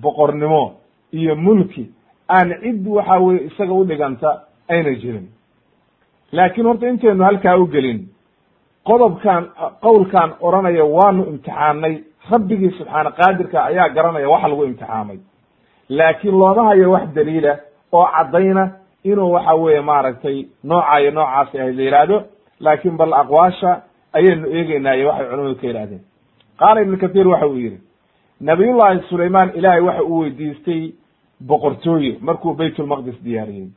[0.03, 0.73] boqornimo
[1.13, 1.91] iyo mulki.
[2.29, 5.27] Aan cid waxa weye isaga udhiganta ayna jirin.
[6.33, 8.09] Laakiin horta intaynu halkaa u gelin
[8.89, 9.43] qodobkan
[9.83, 11.95] qowlkan odhanaya waanu imtixaanay
[12.31, 15.19] rabbigii subxaana qaadirka ayaa garanaya waxa lagu imtixaamay.
[15.89, 17.53] Laakiin looma hayo wax daliila
[17.93, 18.73] oo caddayna
[19.05, 22.23] inuu waxa weeye maaragtay nooca iyo noocaas ahayd la yihahdo
[22.61, 26.01] laakin bal aqwaasha ayaynu eegeynaa iyo waxay culamadu ka yidhahdeen
[26.59, 27.79] qaala ibnu kathir waxa uu yihi
[28.41, 30.93] nabiyullahi sulayman ilaahay waxa uu weydiistay
[31.47, 33.69] boqortooye markuu baytulmaqdis diyaariyey.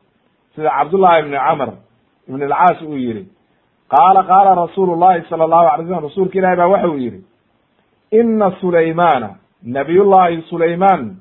[0.56, 1.70] Sida cabdullahi ibni camr
[2.30, 3.24] ibn alcaas uu yihi
[3.90, 7.20] qaala qaala rasuulu llahi sala allahu alay slam rasuulka ilahi baa waxa uu yihi
[8.12, 9.30] ina sulaymana
[9.64, 11.16] nabiyullahi sulayman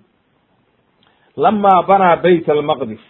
[1.37, 3.01] lama banaa bayt almaqdis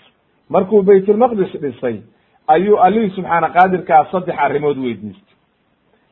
[0.48, 2.00] markuu baytulmaqdis dhisay
[2.46, 5.36] ayuu allihii subxaana qaadirkaa saddex arrimood weydiistay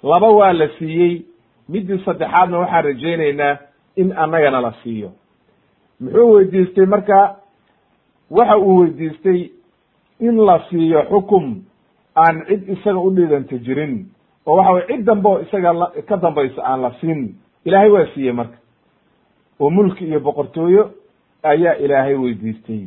[0.03, 1.23] laba waa la siiyey
[1.69, 3.57] midii saddexaadna waxaan rajaynaynaa
[3.97, 5.11] in annagana la siiyo.
[6.01, 7.37] Muxuu weydiistay marka?
[8.31, 9.51] Waxa uu weydiistay
[10.21, 11.63] in la siiyo xukum
[12.17, 14.07] aan cid isaga u dhidanta jirin
[14.47, 15.73] oo waxa weye cid dambe oo isaga
[16.09, 17.35] ka dambayso aan la siin.
[17.65, 18.57] Ilaahay waa siiyey marka.
[19.61, 20.91] Oo mulki iyo boqortooyo
[21.43, 22.87] ayaa ilaahay weydiistay.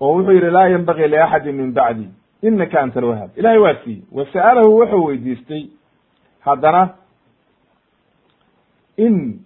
[0.00, 2.08] Oo wuxuu yihi laa yanbagii liaxadi min bacdi
[2.42, 3.30] inaka anta alwahaab.
[3.36, 4.02] Ilahay waa siiyey.
[4.12, 5.68] Wa sa'alahu wuxuu weydiistay
[6.40, 6.94] haddana
[8.96, 9.40] in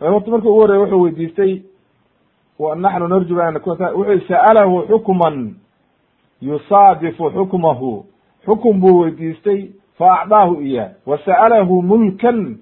[0.00, 1.62] horta marka ugu horreya wuxuu weydiistay
[2.76, 5.54] naxnu narju an wuxuu sa'alahu xukman
[6.40, 8.06] yusaadifu xukmahu.
[8.44, 12.58] Xukum buu weydiistay fa acdaahu iyaah wa mulkan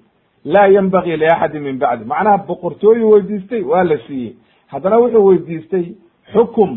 [0.55, 2.05] laa yanbagii liaxadin min bacdi.
[2.05, 4.33] Macnaha boqortooyu weydiistay waa la siiyey.
[4.73, 5.85] Haddana wuxuu weydiistay
[6.33, 6.71] xukum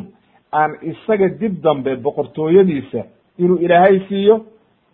[0.59, 3.01] aan isaga dib dambe boqortooyadiisa
[3.39, 4.35] inuu ilaahay siiyo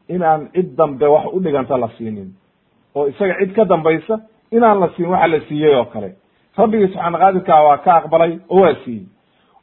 [0.09, 2.29] inaan cid dambe wax u dhiganta la siinin.
[2.95, 4.19] Oo isaga cid ka dambaysa
[4.51, 6.09] inaan la siin waxa la siiyey oo kale.
[6.57, 9.05] Rabbigii subxaana waa ka aqbalay oo waa siiyey.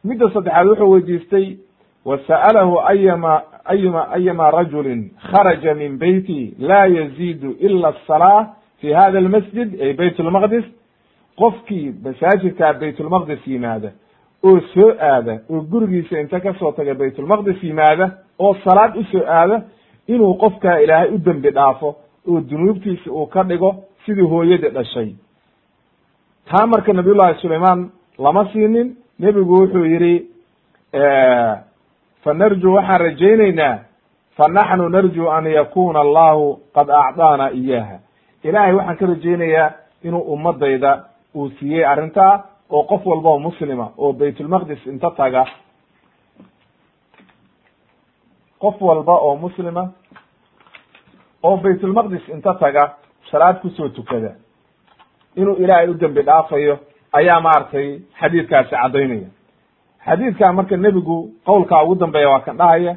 [0.05, 1.57] Midda saddexaad wuxuu weydiistay
[2.05, 9.19] wa sa'alahu ayama ayuma ayama rajulin kharaja min beyti laa yaziidu ila asalaa fi hada
[9.19, 10.65] almasjid ay bayt lmaqdis
[11.41, 13.91] qofkii masaajidkaa baytulmaqdis yimaada
[14.49, 18.07] oo soo aada oo gurigiisa inta ka soo taga baytulmaqdis yimaada
[18.39, 19.63] oo salaad u soo aada
[20.09, 21.89] inuu qofkaa ilaahay u dembi dhaafo
[22.29, 23.71] oo dunuubtiisa uu ka dhigo
[24.07, 25.11] sidii hooyadii dhashay
[26.51, 30.15] taa marka nabiyullahi sulaymaan lama siinin nebigu wuxuu yidhi
[32.25, 33.79] fa narju waxaan rajaynaynaa
[34.37, 38.04] fa naxnu narju an yakuna allahu qad acdaana iyaha
[38.45, 39.71] ilaahay waxaan ka rajaynayaa
[40.05, 41.05] inuu ummadayda
[41.35, 45.45] uu siiyey arrintaa oo qof walba oo muslima oo baytulmaqdis inta taga.
[48.61, 49.85] Qof walba oo muslima
[51.43, 52.95] oo baytulmaqdis inta taga
[53.31, 54.33] salaad ku soo tukada.
[55.37, 56.79] Inuu ilaahay u dembi dhaafayo
[57.13, 57.89] ayaa maaragtay
[58.21, 59.29] xadiidkaasi caddaynaya
[60.07, 62.97] xadiidkaa marka nebigu qowlkaa ugu dambeeya waa kan dhahaya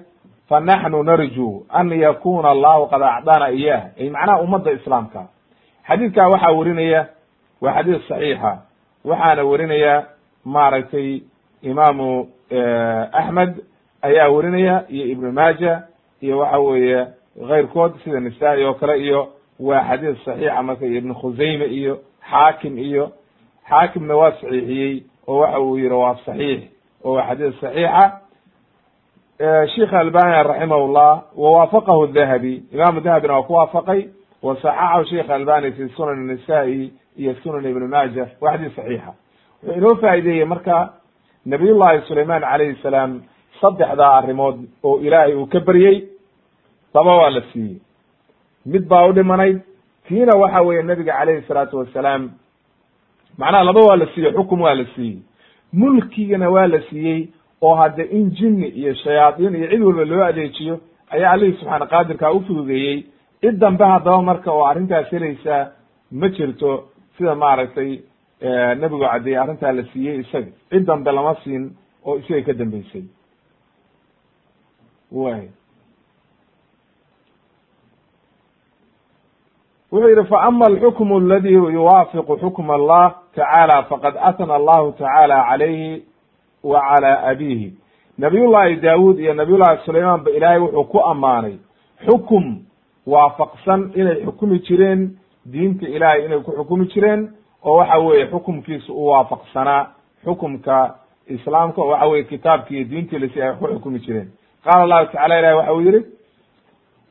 [0.49, 5.21] fa naxnu narju an yakuna allahu qad acdaana iyah ay macnaha ummadda islaamka
[5.87, 7.01] xadiidkaa waxaa werinaya
[7.61, 8.51] waa xadiid saxiixa
[9.05, 9.93] waxaana werinaya
[10.45, 11.21] maaragtay
[11.61, 12.27] imaamu
[13.19, 13.51] axmed
[14.01, 15.81] ayaa werinaya iyo ibnu maaja
[16.21, 17.07] iyo waxa weeye
[17.47, 19.27] keyrkood sida nisaa-i oo kale iyo
[19.59, 21.93] waa xadiid saxiixa marka ibnu khusayme iyo
[22.29, 23.11] xaakim iyo
[23.69, 26.61] xaakimna waa saxiixiyey oo waxa uu yihi waa saxiix
[27.03, 28.03] oo waa xadiid saxiixa.
[29.75, 34.01] Sheikh albani raximahullah wawaafaqahu dahabi imaamu dahabina waa ku waafaqay
[34.43, 39.13] wasaxaxahu sheikh albani fi sunan nisaa-i iyo sunan ibn maaja waa xadiid saxiixa.
[39.63, 40.93] Wuxuu inoo faa'ideeyey marka
[41.45, 43.21] nabiyullahi sulayman calayhi salaam
[43.61, 45.97] saddexdaa arrimood oo ilaahay uu ka beryey
[46.93, 47.79] laba waa la siiyey.
[48.65, 49.61] Mid baa u dhimanayd
[50.07, 52.29] tiina waxa weeye nabiga calayhi salaatu wasalaam
[53.37, 55.17] macnaha laba waa la siiyey xukum waa la siiyey.
[55.73, 57.27] Mulkigana waa la siiyey
[57.61, 62.31] oo hadde in jinni iyo shayaadiin iyo cid walba loo adeejiyo ayaa allihii subxaana qaadirkaa
[62.31, 63.03] u fududeeyey
[63.41, 65.71] cid dambe haddaba marka oo arrintaas helaysaa
[66.11, 66.69] ma jirto
[67.17, 67.91] sida maaragtay
[68.79, 70.51] nebigu caddeeyey arrintaa la siiyey isaga.
[70.69, 71.63] Cid dambe lama siin
[72.05, 73.03] oo isaga ka dambeysay.
[75.11, 75.49] Way.
[79.91, 86.03] Wuxuu yihi faama alxukmu aladi yuwaafiqu xukm allah tacaala faqad atna allahu tacaala calayhi
[86.63, 87.73] wa cala abihi.
[88.17, 91.55] Nabiyullahi daawud iyo nabiyullahi sulaymaan ba ilaahay wuxuu ku ammaanay
[92.05, 92.66] xukum
[93.07, 95.01] waafaqsan inay xukumi jireen
[95.51, 97.29] diinta ilaahay inay ku xukumi jireen
[97.63, 99.83] oo waxa weeye xukumkiisa u waafaqsanaa
[100.23, 100.95] xukumka
[101.27, 104.29] islaamka oo waxa weye kitaabki iyo diintii lasi ay ku xukumi jireen.
[104.63, 106.01] Qaala allahu tacala ilahi waxa uu yihi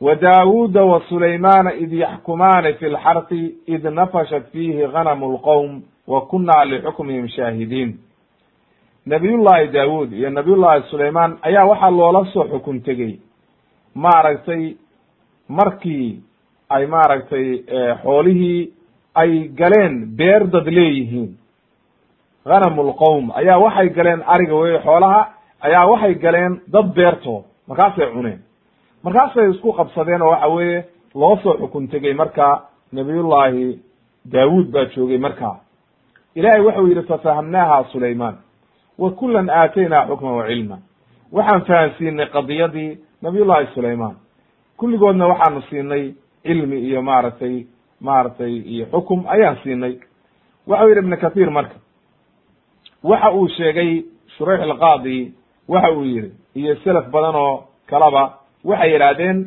[0.00, 6.64] wa daawuda wa sulaymana id yaxkumaani fi lxarqi id nafashat fiihi ganamu lqowm wa kunna
[6.64, 7.98] lixukmihim shaahidiin.
[9.06, 13.18] Nabiyullahi daawud iyo nabiyullahi sulaymaan ayaa waxaa loola soo xukun tegey.
[13.94, 14.76] Maaragtay
[15.48, 16.20] markii
[16.68, 17.46] ay maaragtay
[18.02, 18.72] xoolihii
[19.14, 21.36] ay galeen beer dad leeyihiin.
[22.46, 25.28] Ghanam lqowm ayaa waxay galeen ariga wey xoolaha
[25.60, 28.40] ayaa waxay galeen dad beertood markaasay cuneen.
[29.02, 33.78] Markaasay isku qabsadeen oo waxa weeye loo soo xukun tegey marka nabiyullahi
[34.32, 35.56] daawud baa joogay markaa
[36.34, 38.36] ilahay waxau yidhi fafahamnaaha sulaymaan
[38.98, 40.78] wa kulan aataynaa xukma wa cilma
[41.32, 44.16] waxaan fahansiinay qadiyadii nabiyullahi sulaymaan
[44.76, 47.66] kulligoodna waxaanu siinay cilmi iyo maaragtay
[48.00, 49.94] maaragtay iyo xukum ayaan siinay.
[50.66, 51.76] Waxau yidhi ibnu kathiir marka.
[53.02, 54.04] Waxa uu sheegay
[54.36, 55.32] shurayx alqaadi
[55.68, 58.22] waxa uu yihi iyo selaf badan oo kalaba
[58.64, 59.38] waxay yidhaahdeen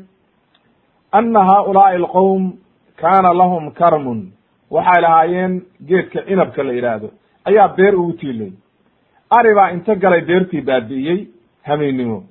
[1.12, 2.54] ana haulaai alqowm
[3.02, 4.32] kaana lahum karmun.
[4.72, 7.10] Waxay lahaayeen geedka cinabka la yidhaahdo
[7.46, 8.52] ayaa beer ugu tiilay
[9.38, 11.28] ari baa inta galay beertii baabi'iyey
[11.68, 12.24] hameynimo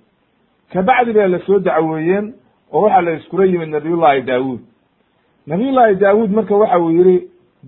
[0.72, 2.34] kabacdi bay la soo dacweeyeen
[2.72, 4.60] oo waxaa la iskula yimid nabiyullahi daawud
[5.46, 7.16] nabiyullahi daawud marka waxa uu yihi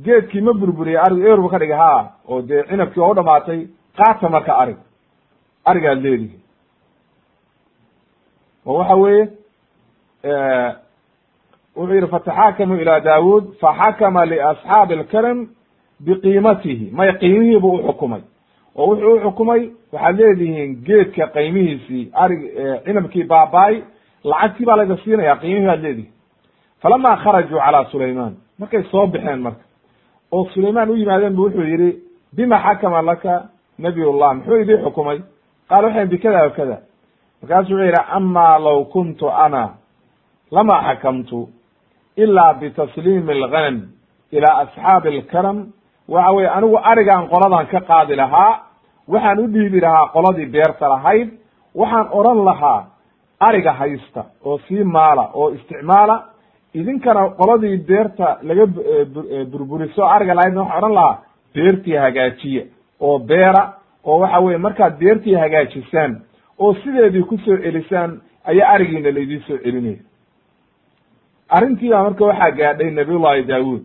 [0.04, 3.60] geedkii ma burburiyey arigu eber bu ka dhigay ha oo dee cinabkii u dhamaatay
[3.96, 4.76] qaata marka arig
[5.64, 6.38] arigaad leedihi
[8.66, 9.28] oo waxa weeye
[11.76, 15.48] wuxuu yihi fataxakamuu ila daawud faxakama liasxaabi alkaram
[16.04, 16.90] biqiimatihi.
[16.92, 18.20] May qiimihii buu uxukumay
[18.76, 22.40] oo wuxuu uxukumay waxaad leedihiin geedka qiimihiisii arig
[22.84, 23.82] cinabkii baabaay
[24.24, 26.12] lacagtii baa layda siinaya qiimihii baad leedihin
[26.82, 29.64] falama kharajuu calaa sulayman markay soo baxeen marka
[30.32, 31.90] oo sulayman u yimaadeen bu wuxuu yihi
[32.36, 33.32] bima xakama laka
[33.78, 35.18] nabiyullah muxuu idii xukumay?
[35.68, 36.76] Qaal waxay bikada wa kada
[37.42, 39.62] markaasu wuxuu yidhi ama law kuntu ana
[40.50, 41.48] lama xakamtu
[42.16, 43.76] ila bitasliimi alghanam
[44.32, 45.58] ila asxaabi alkaram
[46.08, 48.52] waxa weye anigu arigaan qoladan ka qaadi lahaa
[49.08, 51.28] waxaan u dhiibi lahaa qoladii beerta lahayd
[51.74, 52.80] waxaan odhan lahaa
[53.40, 56.24] ariga haysta oo sii maala oo isticmaala
[56.74, 58.66] idinkana qoladii beerta laga
[59.52, 61.18] burburiso ariga lahaydna waxaan odhan lahaa
[61.54, 62.64] beertii hagaajiya
[63.00, 63.62] oo beera
[64.04, 66.20] oo waxa weye markaad beertii hagaajisaan
[66.58, 69.98] oo sideedii ku soo celisaan ayaa arigiina laydin soo celinaya
[71.48, 73.82] arrintii baa marka waxaa gaadhay nabiyullahi daawuud.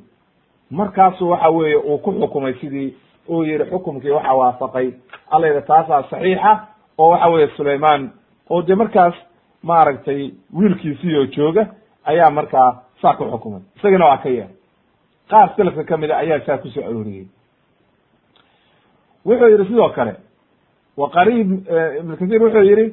[0.72, 2.96] Markaasu waxa weeye uu ku xukumay sidii
[3.30, 4.91] uu yihi xukumkii waxa waafaqay.
[5.32, 6.60] Alla yidhi taasaa saxiixa
[6.98, 8.10] oo waxa weeye sulayman
[8.50, 9.13] oo dee markaas
[9.69, 10.21] maaragtay
[10.58, 11.63] wiilkiisii oo jooga
[12.12, 12.69] ayaa markaa
[13.01, 14.56] saa ku xukumay isagana waa ka yeelay
[15.32, 17.25] qaar selafka ka mid a ayaa saa ku soo arooriyey.
[19.25, 20.13] Wuxuu yihi sidoo kale
[20.97, 21.49] wa qariib
[21.99, 22.86] ibnu kahiir wuxuu yihi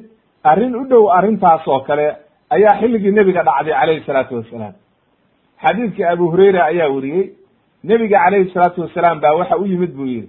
[0.43, 2.07] arrin u dhow arrintaas oo kale
[2.49, 4.73] ayaa xilligii nebiga dhacday calayhi salaatu wasalaam.
[5.63, 7.25] Xadiidkii abu hurayra ayaa weriyey
[7.83, 10.27] nebiga calayhi salaatu wasalaam baa waxa u yimid buu yihi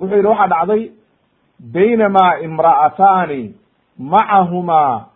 [0.00, 0.82] wuxuu yihi waxaa dhacday
[1.74, 3.42] baynamaa imra'ataani
[3.98, 5.06] macahumaa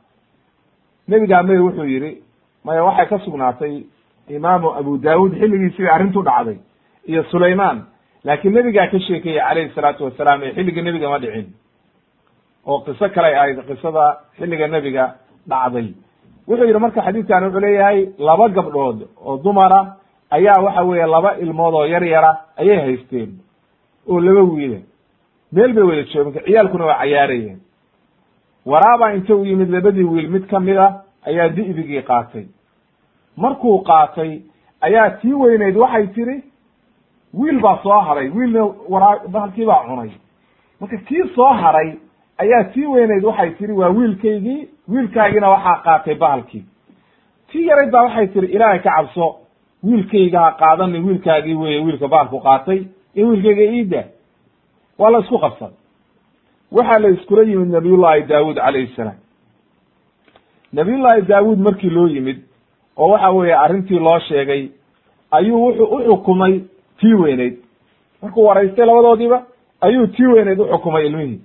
[1.08, 2.22] nebigaa may wuxuu yihi
[2.64, 3.84] maya waxay ka sugnaatay
[4.28, 6.58] imaamu abu daawud xilligiisii bay arrintu dhacday
[7.06, 7.84] iyo sulayman
[8.24, 11.46] laakiin nebigaa ka sheekeeyey calayhi salaatu wasalaam ee xilliga nebiga ma dhicin.
[12.66, 14.04] Oo qiso kale ahayd qisada
[14.38, 15.14] xilliga nebiga
[15.48, 15.94] dhacday.
[16.48, 19.96] Wuxuu yidhi marka xadiidkan wuxuu leeyahay laba gabdhood oo dumara
[20.30, 23.30] ayaa waxa weeye laba ilmood oo yar yara ayay haysteen.
[24.08, 24.80] Oo laba wiila
[25.52, 27.58] meel bay wada marka ciyaalkuna waa cayaarayeen
[28.66, 32.44] waraabaa inta u yimid labadii wiil mid ka mid a ayaa di'digii qaatay.
[33.36, 34.40] Markuu qaatay
[34.80, 36.42] ayaa tii weyneyd waxay tiri
[37.34, 40.10] wiil baa soo haray wiilna waraa bahalkii baa cunay.
[40.80, 41.94] Marka kii soo haray
[42.38, 46.64] ayaa tii weyneyd waxay tiri waa wiilkaygii wiilkaagina waxaa qaatay bahalkii.
[47.52, 49.36] Tii yarayd baa waxay tiri ilaahay ka cabso
[49.84, 52.80] wiilkayga ha qaadanin wiilkaagii weye wiilka bahalku qaatay
[53.14, 54.04] iyo wiilkayga iida
[54.98, 55.70] waa la isku qabsan
[56.72, 59.18] waxaa la iskula yimid nabiyullahi daawud calayhi salaam.
[60.72, 62.38] nabiyullahi daawud markii loo yimid
[62.96, 64.68] oo waxa weeye arrintii loo sheegay
[65.30, 66.60] ayuu wuxuu u xukumay
[67.00, 67.56] tii weyneyd.
[68.22, 69.42] Markuu waraystay labadoodiiba
[69.80, 71.40] ayuu tii weyneyd u xukumay ilmihii.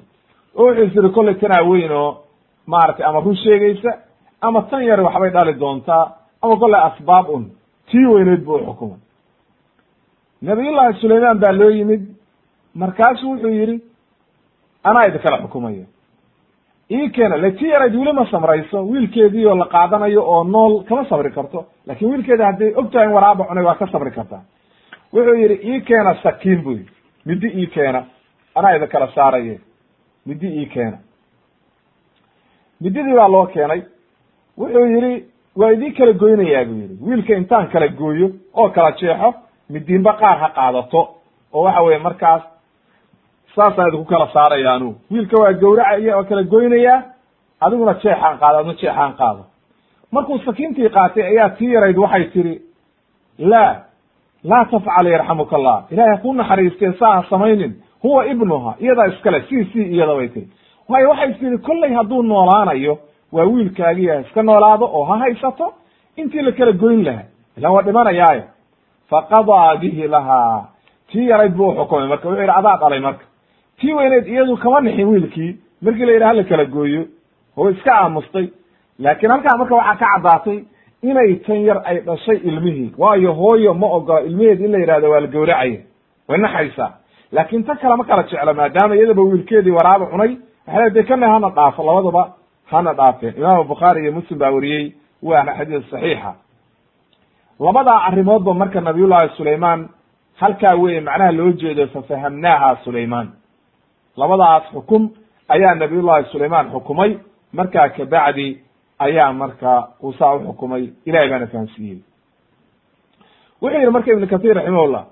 [0.55, 2.23] Oo wuxuu is iri kollay tanaa weyn oo
[2.67, 3.91] maaragtay ama run sheegaysa
[4.41, 7.45] ama tan yar waxbay dhali doontaa ama kollay asbaab un
[7.91, 8.97] tii weyneyd buu uxukumay
[10.41, 12.01] nabiyullahi sulayman baa loo yimid.
[12.75, 13.81] Markaasu wuxuu yidhi
[14.83, 15.85] anaa idinkala xukumaya
[16.91, 21.31] ii keena le yarayd weli ma samrayso wiilkeedii oo la qaadanayo oo nool kama sabri
[21.31, 24.43] karto laakiin wiilkeeda hadday og tahay in waraaba cunay waa ka sabri kartaa
[25.13, 26.91] wuxuu yidhi ii keena sakiin bu yidhi.
[27.25, 28.05] Middi ii keena
[28.55, 29.59] anaa idinkala saaraye.
[30.25, 30.97] Middi ii keena.
[32.81, 33.81] Middidii baa loo keenay.
[34.57, 36.97] Wuxuu yidhi waa idii kala goynayaa buu yidhi.
[37.01, 39.33] Wiilka intaan kala gooyo oo kala jeexo
[39.69, 41.01] midiinba qaar ha qaadato.
[41.53, 42.41] Oo waxa weye markaas
[43.55, 47.01] saasaan idinku kala saaraya anugu wiilka waa gawracaya oo kala goynayaa
[47.61, 49.43] adiguna jeexaan qaado adna jeexaan qaado.
[50.11, 52.61] Markuu sakiintii qaatay ayaa tii yarayd waxay tiri
[53.39, 53.75] laa
[54.43, 57.73] laa tafcal yarxamuka allah ilahay ha ku naxariistee saa ha samaynin.
[58.03, 60.47] Huwa ibnuha iyadaa iskale si si iyada bay tiri
[60.89, 62.97] waayo waxay tiri kollay hadduu noolaanayo
[63.31, 65.73] waa wiilkaagii ha iska noolaado oo ha haysato
[66.15, 67.23] intii la kala goyn lahaa.
[67.57, 68.43] Ilaan waa dhimanayaayo.
[69.09, 70.65] Faqadaa bihi lahaa.
[71.11, 73.25] Tii yarayd buu uxukumay marka wuxuu yidhi adaa dhalay marka
[73.81, 75.55] tii weyneyd iyadu kama nixin wiilkii?
[75.81, 77.05] Markii la yidhi hala kala gooyo
[77.57, 78.47] oo iska aamustay.
[78.99, 80.59] Laakiin halkaa marka waxaa ka caddaatay
[81.01, 82.93] inay tan yar ay dhashay ilmihii.
[82.97, 85.79] Waayo hooyo ma ogola ilmaheed in la yidhahdo waa la gawracaya
[86.27, 86.91] way naxaysaa
[87.31, 90.37] laakiin tan kale ma kala jeclo maadaama iyadaba wiilkeedii waraaba cunay.
[90.67, 92.33] Waxay leedahay kana hana dhaafo labadaba
[92.65, 93.33] hana dhaafeen.
[93.37, 96.33] Imaamu bukhaari iyo muslim baa wariyey waana xadiis saxiixa.
[97.59, 99.89] Labadaa arrimoodba marka nabiyullahi sulayman
[100.35, 103.27] halkaa weye macnaha loo jeedo fafahamnaaha sulayman
[104.17, 105.09] labadaas xukum
[105.49, 107.17] ayaa nabiyullahi sulayman xukumay.
[107.53, 108.61] Markaa kabacdi
[108.99, 111.99] ayaa marka uu saa uxukumay ilahay baana fahamsiiyey.
[113.61, 115.05] Wuxuu yihi marka ibn kathir raximahullah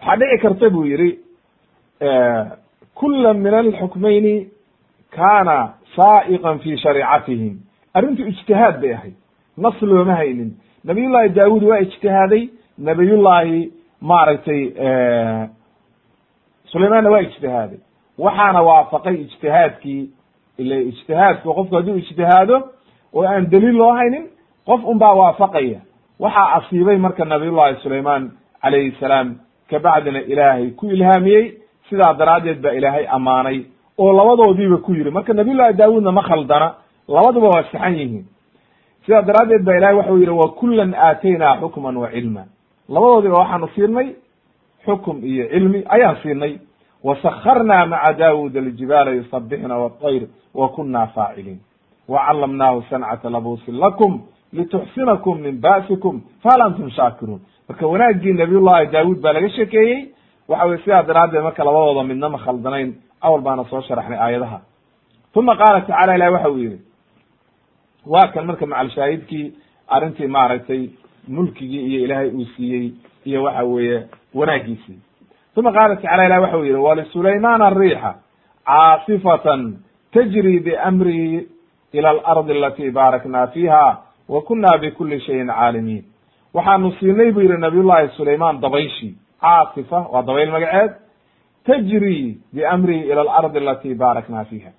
[0.00, 1.18] waxaa dhici karta buu yihi
[2.94, 4.48] kula min alxukmayni
[5.10, 7.54] kana saa'iqan fi shariicatihim.
[7.94, 9.14] Arrintu ijtihaad bay ahayd.
[9.56, 10.50] Nas looma haynin.
[10.84, 12.48] Nabiyullahi daawud waa ijtihaaday.
[12.78, 14.62] Nabiyullahi maaragtay
[16.64, 17.78] sulaymanna waa ijtihaaday
[18.24, 20.02] waxaana waafaqay ijtihaadkii
[20.58, 22.56] ila ijtihaadku qofku hadduu ijtihaado
[23.14, 24.24] oo aan daliil loo haynin
[24.66, 25.80] qof un baa waafaqaya.
[26.20, 28.30] Waxaa asiibay marka nabiyullahi sulayman
[28.62, 29.28] calayhi salaam
[29.70, 31.44] kabacdina ilaahay ku ilhaamiyey
[31.88, 33.58] sidaa daraaddeed baa ilaahay ammaanay
[33.98, 36.68] oo labadoodiiba ku yiri marka nabiyullahi daawuudna ma khaldana
[37.08, 38.24] labaduba waa saxan yihiin.
[39.04, 42.44] Sidaa daraaddeed ba ilahay waxau yidhi wa kulan aataynaa xukman wa cilma.
[42.88, 44.08] Labadoodiba waxaanu siinay
[44.86, 46.52] xukum iyo cilmi ayaan siinay
[47.04, 50.22] wasakarnaa maca daawuud aljibaala yusabixna wاطayr
[50.54, 51.60] wa kuna faaciliin
[52.08, 54.22] wacallamnaahu sancata labusin lakum
[54.52, 60.08] lituxsinakum min ba'sikum fahal antum shaakiruun marka wanaaggii nabiyullahi daawuud baa laga shekeeyey
[60.48, 62.94] waxa weye sidaa daraaddeed marka labadooda midna ma khaldanayn.
[63.22, 64.60] awal baana soo sharaxnay aayadaha.
[65.34, 66.78] uma qaala tacala ilahi waxa uu yihi
[68.06, 69.52] waa kan marka macalshaahidkii
[69.88, 70.88] arrintii maaragtay
[71.28, 72.92] mulkigii iyo ilaahay uu siiyey
[73.24, 74.98] iyo waxa weeye wanaagiisii
[75.56, 78.14] uma qaala tacala ilah waxa u yihi wlisulayman ariixa
[78.66, 79.76] caasifatan
[80.12, 81.46] tajri biamrihi
[81.92, 83.98] ila alardi alati baarakna fiha
[84.28, 86.04] wa kuna bikuli shayin caalimiin
[86.54, 90.92] waxaanu siinay bu yihi nabiy llahi sulayman dabayshii caasifa waa dabayl magaceed
[91.66, 94.70] tajri biamrihi ila alardi alati baarakna fiha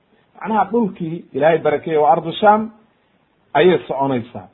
[0.42, 2.72] macnaha dhulkii ilaahay barakeeye waa ardu sham
[3.54, 4.48] ayay soconaysaa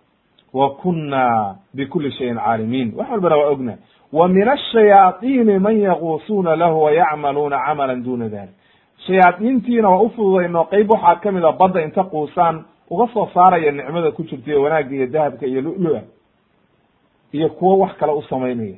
[0.53, 3.77] wa kuna bikuli shayin caalimiin wax walbana waa ogna.
[4.13, 8.53] Wa min ashayaaiini man yaquusuuna lahu wayacmaluuna camala duna dalik
[9.07, 14.11] shayaadiintiina waa ufududayno qeyb waxaa ka mid a badda inta quusaan uga soo saaraya nicmada
[14.11, 16.01] ku jirta iyo wanaagga iyo dahabka iyo lu-lua
[17.31, 18.77] iyo kuwo wax kale u samaynaya.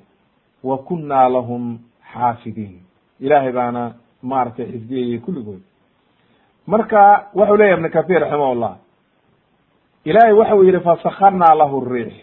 [0.63, 1.79] Wa kunna lahum
[2.13, 2.79] xaafidiin.
[3.19, 5.61] Ilaahay baana maaragtay xisbiyayay kulligood.
[6.67, 8.75] Marka wuxuu leyahy ibn kathir raximah llah
[10.05, 12.13] ilaahay waxau yihi fasakarnaa lahu riix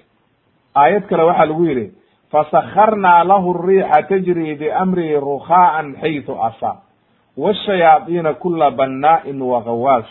[0.74, 1.87] aayad kale waxaa lagu yihi
[2.33, 6.83] fasakarnaa lahu riixa tajri biamrihi rukhaan xaytu asa.
[7.39, 10.05] Wshayaaiina kula banna'in wagawaas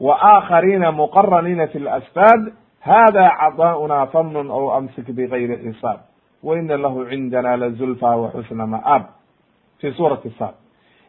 [0.00, 6.08] wa aakhariina muqaraniina fi lasfaad hada cadaauna famnun aw amsik bigayri xisaab.
[6.42, 9.12] Wa ina lahu cindana lazulfa wa xusna ma'aab.
[9.80, 10.56] Fi suurati sad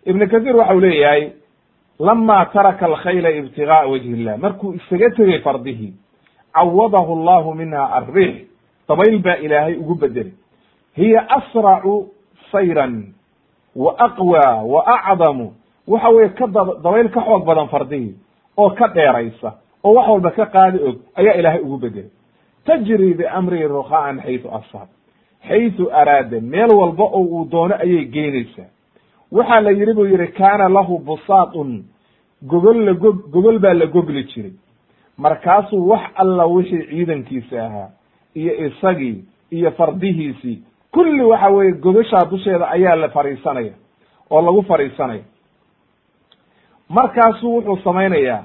[0.06, 1.32] ibn kathir waxau leeyahay
[2.08, 5.94] lama taraka alkhayla ibtigaaa wajhi illah markuu isaga tegay fardihii
[6.54, 8.36] cawadahu allahu minha alriix
[8.90, 10.34] dabayl baa ilaahay ugu bedelay
[10.96, 11.96] hiya asracu
[12.52, 13.14] sayran
[13.76, 15.54] wa aqwa wa acdamu
[15.88, 16.48] waxa weye ka
[16.84, 18.16] dabayl ka xoog badan fardihii
[18.58, 22.10] oo ka dheeraysa oo wax walba ka qaadi og ayaa ilaahay ugu bedelay
[22.66, 24.88] tajri biamrihi rukha'an xaytu asaab
[25.48, 28.70] xaytu araada meel walba oo uu doono ayay geynaysaa
[29.32, 31.84] waxaa la yidhi buu yihi kaana lahu busaatun
[32.44, 34.52] gogol la go gogol baa la gogli jiray.
[35.18, 37.90] Markaasuu wax alla wixii ciidankiisa ahaa
[38.36, 40.64] iyo isagii iyo fardihiisii.
[40.92, 43.74] Kulli waxa weye gogoshaa dusheeda ayaa la fariisanaya
[44.32, 45.24] oo lagu fariisanaya.
[46.90, 48.44] Markaasuu wuxuu samaynayaa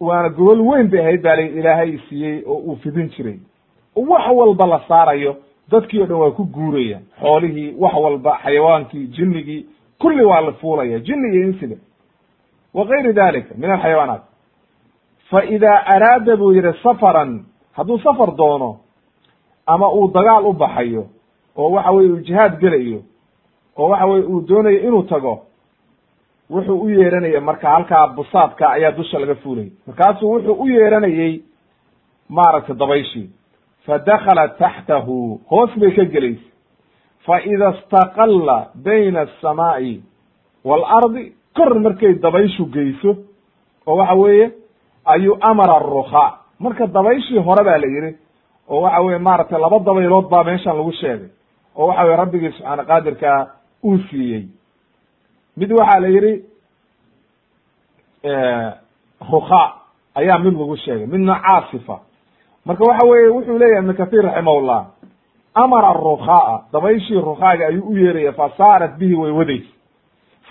[0.00, 3.38] waana gogol weyn bay ahayd baa la ilaahay siiyey oo uu fidin jiray.
[3.96, 5.36] Wax walba la saarayo
[5.70, 7.00] dadkii o dhan waa ku guuraya.
[7.20, 9.66] Xoolihii wax walba xayawaankii jinnigii
[9.98, 10.98] kulli waa la fuulaya.
[10.98, 11.76] Jinni iyo insiga
[12.74, 14.22] wa gayri dalika min alxayawaanaat
[15.30, 18.70] fa idaa araada buu yihi safaran hadduu safar doono
[19.66, 21.06] ama uu dagaal u baxayo
[21.56, 23.00] oo waxa weye uu jihaad gelayo
[23.78, 25.34] oo waxa weye uu doonayo inuu tago
[26.50, 31.42] wuxuu u yeeranaya marka halkaa busaadka ayaa dusha laga fuulayay markaasuu wuxuu u yeeranayey
[32.28, 33.30] maaragtay dabayshii
[33.86, 36.48] fadakala taxtahu hoos bay ka gelaysa
[37.26, 40.02] faida istaqalla bayna asamaa'i
[40.64, 41.24] waalardi
[41.56, 43.16] kor markay dabayshu geyso
[43.86, 44.50] oo waxa weeye
[45.04, 48.16] ayuu amara arukhaa marka dabayshii hore baa la yidhi
[48.68, 51.28] oo waxa weye maaragtay laba dabaylood baa meeshan lagu sheegay
[51.76, 53.46] oo waxa weye rabbigii subxaana qaadirkaa
[53.84, 54.42] uu siiyey.
[55.56, 56.32] Mid waxaa la yidhi
[59.32, 59.72] rukhaa
[60.14, 62.00] ayaa mid lagu sheegay midna caasifa.
[62.64, 64.80] Marka waxa weye wuxuu leeyahay ibn kathir raximahullah
[65.54, 69.68] amara arukhaaa dabayshii rukhaaga ayuu u yeeraya fasaarat bihi way wadaysa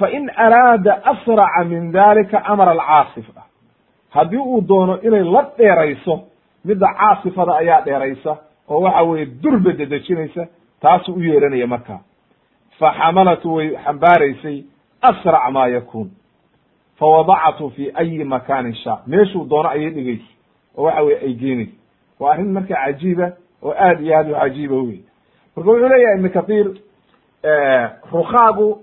[0.02, 3.42] fain araada asraca min dalika amara alcaasifa
[4.16, 6.20] haddii uu doono inay la dheerayso
[6.66, 8.38] midda caasifada ayaa dheeraysa
[8.70, 10.48] oo waxa weye durba dedejinaysa
[10.82, 12.00] taasuu u yeeranaya markaa
[12.80, 14.58] faxamalatu way xambaaraysay
[15.10, 16.08] asrac ma yakun
[17.00, 20.32] fawadacatu fi ayi makanin sha meeshuu doono ayay dhigaysa
[20.78, 21.72] oo waxa weye ay geenaysa
[22.20, 23.32] waa arrin marka cajiiba
[23.64, 25.00] oo aad iyo aad u cajiiba wey
[25.56, 26.68] marka wuxuu leeyahay ibn kathir
[28.12, 28.82] rukhaagu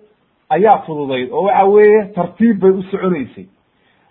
[0.51, 3.47] ayaa fududayd oo waxa weeye tartiib bay u soconaysay.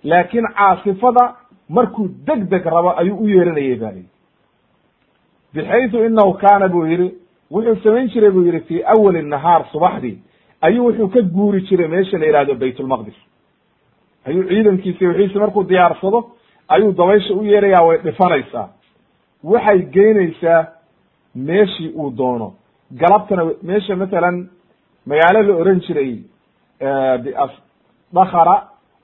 [0.03, 1.35] Laakiin caasifada
[1.69, 4.07] markuu deg deg rabo ayuu u yeeranayay ba lihi
[5.53, 7.07] bixaytu inahu kaana buu yihi
[7.51, 10.17] wuxuu samayn jiray buu yihi fi awali nahaar subaxdii
[10.61, 13.17] ayuu wuxuu ka guuri jiray meesha la yihahdo baytulmaqdis
[14.27, 16.19] ayuu ciidankiisa wixiisi markuu diyaarsado
[16.67, 18.67] ayuu dabaysha u yeerayaa way dhifanaysaa.
[19.43, 20.65] Waxay geynaysaa
[21.35, 22.53] meeshii uu doono.
[22.91, 24.49] Galabtana meesha matalan
[25.09, 26.11] magaalo la oran jiray
[28.13, 28.55] dakara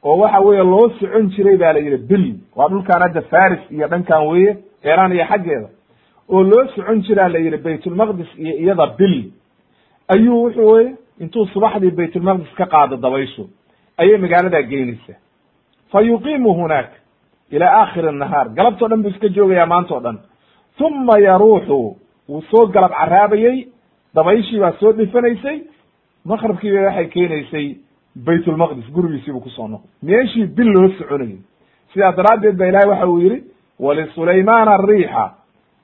[0.04, 2.26] oo waxa weeye loo socon jiray ba la yidhi bil.
[2.56, 5.70] Waa dhulkaan hadda faris iyo dhankan weye iran iyo xaggeeda.
[6.30, 9.32] Oo loo socon jiraa la yidhi baytulmaqdis iyo iyada bil.
[10.14, 13.43] Ayuu wuxuu weye intuu subaxdii baytulmaqdis ka qaado dabayshu
[13.97, 15.20] ayay magaaladaa geynaysaa
[15.91, 16.97] fa yuqiimu hunaaka
[17.51, 18.49] ila aakhiri nahaar.
[18.58, 20.18] Galabtao dhan buu iska joogayaa maanta o dhan.
[20.80, 21.95] Uma yaruuxu
[22.30, 23.68] wuu soo galab caraabayey
[24.16, 25.58] dabayshii baa soo dhifanaysay
[26.26, 27.67] maqrabkiiba waxay keenaysay
[28.26, 29.89] baytulmaqdis gurigiisiibuu ku soo noqday.
[30.03, 31.38] Meeshii bil loo soconayay
[31.93, 33.43] sidaa daraaddeed ba ilahay waxa uu yidhi
[33.80, 35.32] wlisulaymaana ariixa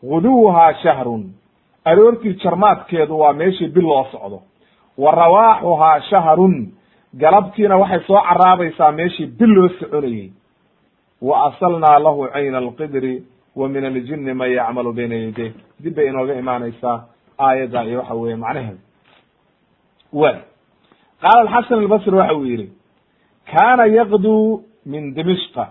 [0.04, 1.24] guduwhaa shahrun.
[1.86, 4.42] Aroortii jarmaadkeedu waa meeshii bil loo socdo.
[4.98, 6.72] Wa rawaaxuhaa shahrun.
[7.18, 10.32] Galabtiina waxay soo caraabaysaa meeshii bil loo soconayey
[11.22, 13.24] wa asalnaa lahu cayna alqidri
[13.56, 17.04] wa min aljini man yacmalu bayna yadayh dib bay inooga imaanaysaa
[17.40, 18.80] aayadda iyo waxa weeye macnaheeda
[20.14, 20.32] wa
[21.22, 22.68] qaala alxasan albasri waxa uu yidhi
[23.52, 25.66] kaana yaqduu min dimishqa.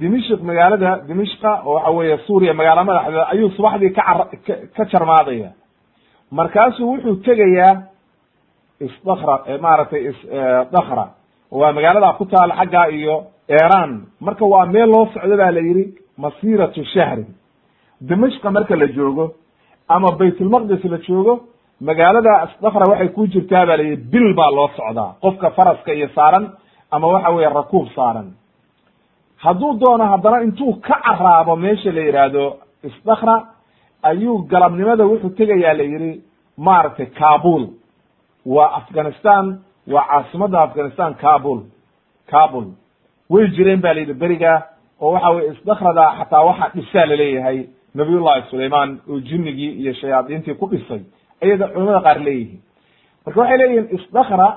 [0.00, 4.18] Dimishq magaalada dimishqa oo waxa weeye suuriya magaala madaxdeeda ayuu subaxdii ka car
[4.76, 5.50] ka jarmaadaya.
[6.30, 7.82] Markaasuu wuxuu tegayaa
[8.80, 11.04] isdakra maaragtay isdakra
[11.50, 13.16] waa magaalada ku taala xaggaa iyo
[13.48, 15.84] iran marka waa meel loo socdo ba la yidhi
[16.18, 17.26] masiratu shahrin.
[18.00, 19.34] Dimashqa marka la joogo
[19.88, 21.34] ama baytulmaqdis la joogo
[21.88, 25.10] magaalada isdakra waxay ku jirtaa ba la yidhi bil baa loo socdaa.
[25.22, 26.44] Qofka faraska iyo saaran
[26.94, 28.28] ama waxa weeye rakuub saaran.
[29.44, 32.44] Hadduu doono haddana intuu ka caraabo meesha la yidhaahdo
[32.88, 33.34] isdakra
[34.02, 36.12] ayuu galabnimada wuxuu tegayaa la yidhi
[36.56, 37.62] maaragtay kabul.
[38.46, 39.44] Waa afghanistan
[39.92, 41.60] waa caasimadda afghanistan kabul.
[42.30, 42.66] Kabul.
[43.30, 44.52] Way jireen ba la yidhi beriga
[45.00, 47.58] oo waxa weye isdakrada xataa waxa dhisaa la leeyahay
[47.94, 51.02] nabiyullahi sulayman oo jinnigii iyo shayaadiintii ku dhisay
[51.42, 52.60] ayada culamada qaar leeyihiin.
[53.26, 54.48] Marka waxay leeyihiin isdakra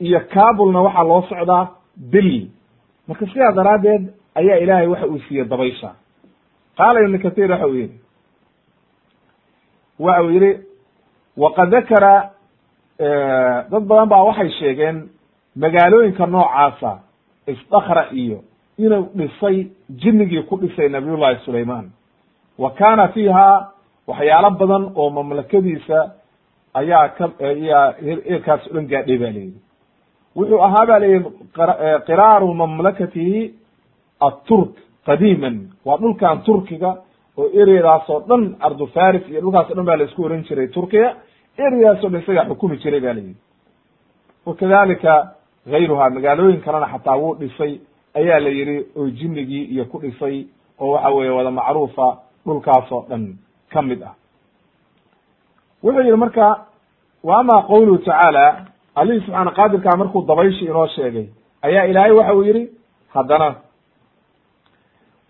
[0.00, 1.64] iyo kabulna waxaa loo socdaa
[2.12, 2.32] bil.
[3.08, 4.02] Marka sidaa daraaddeed
[4.34, 5.90] ayaa ilaahay waxa uu siiyey dabaysha
[6.78, 7.94] qaala ibnu kathir waxa uu yihi
[9.98, 10.50] waxa uu yihi
[11.36, 12.14] waqad dakara
[13.70, 15.08] dad badan baa waxay sheegeen
[15.56, 16.92] magaalooyinka noocaasa
[17.46, 18.38] isdakra iyo
[18.78, 21.90] inuu dhisay jinnigii ku dhisay nabiyullahi sulayman
[22.58, 23.72] wa kana fiiha
[24.06, 25.98] waxyaalo badan oo mamlakadiisa
[26.74, 27.94] ayaa ka ayaa
[28.32, 29.58] eerkaas o dhan gaadhay ba layidhi
[30.36, 31.20] wuxuu ahaa ba layihi
[32.06, 33.54] qiraaru mamlakatihi
[34.20, 34.72] aturk
[35.06, 35.56] qadiiman.
[35.84, 36.90] Waa dhulkan turkiga
[37.38, 40.68] oo ereadaas oo dhan ardu faris iyo dhulkaas o dhan ba la isku oran jiray
[40.68, 41.08] turkiya
[41.58, 43.36] ereadaas o dhan isagaa xukumi jiray ba layidhi
[44.46, 45.12] wakadalika
[45.66, 47.72] gayruha magaalooyin kalena xataa wuu dhisay
[48.14, 50.46] ayaa la yidhi oo jinnigii iyo ku dhisay
[50.80, 52.06] oo waxa weeye wada macruufa
[52.46, 53.24] dhulkaas oo dhan
[53.72, 54.14] ka mid ah
[55.82, 56.66] wuxuu yihi marka
[57.24, 58.64] wa ama qawluhu tacaala
[58.94, 61.26] allihii subxaana qaadirkaa markuu dabayshi inoo sheegay
[61.62, 62.68] ayaa ilaahay waxa uu yihi
[63.14, 63.54] haddana.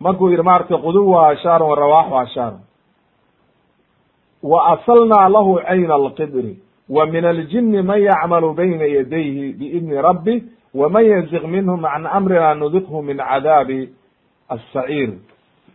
[0.01, 2.61] Markuu yihi maratay quduwa ashaarun wa rawaaxu ashaarun.
[4.42, 10.42] Wa asalnaa lahu cayna alqidri wa min aljini man yacmalu bayna yadayhi biidni rabbi
[10.74, 13.92] waman yaziq minhum can amrina nudiqhu min cadaabi
[14.48, 15.11] asaciir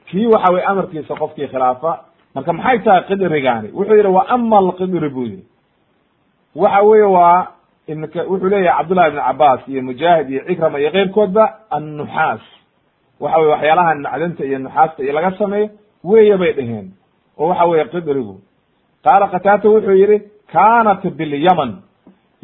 [0.09, 1.91] kii waxa weye amarkiisa qofkii khilaafa
[2.35, 5.43] marka maxay tahay qidrigaani wuxuu yihi wa ama alqidri buu yihi
[6.55, 7.47] waxa weye waa
[8.29, 11.43] wuxuu leeyahay cabdullahi ibn cabaas iyo mujaahid iyo cikrama iyo keyrkoodba
[11.77, 12.41] annuxaas.
[13.19, 15.69] Waxa weye waxyaalaha macdanta iyo nuxaasta iyo laga sameeyo
[16.03, 16.87] weeye bay dheheen
[17.39, 18.35] oo waxa weye qidrigu
[19.05, 20.17] qaala kataata wuxuu yihi
[20.53, 21.71] kanat bilyaman.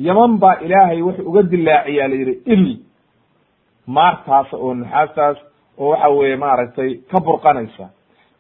[0.08, 2.64] Yaman baa ilaahay wuxuu uga dilaaciyaa la yihi il
[3.88, 5.38] maartaas oo nuxaastaas
[5.78, 7.86] oo waxa weeye maaragtay ka burqanaysa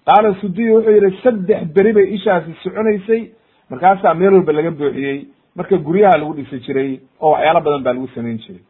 [0.05, 3.21] qaala sudiy wuxuu yihi saddex beri bay ishaasi soconaysay.
[3.69, 8.07] Markaasaa meel walba laga buuxiyey marka guryaha lagu dhisi jiray oo waxyaalo badan baa lagu
[8.15, 8.61] samayn jiray.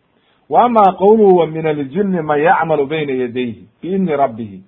[0.49, 3.63] Wa ama qawluhu wa min aljini man yacmalu bayna yadayhi?
[3.81, 4.61] Biidni rabbihi.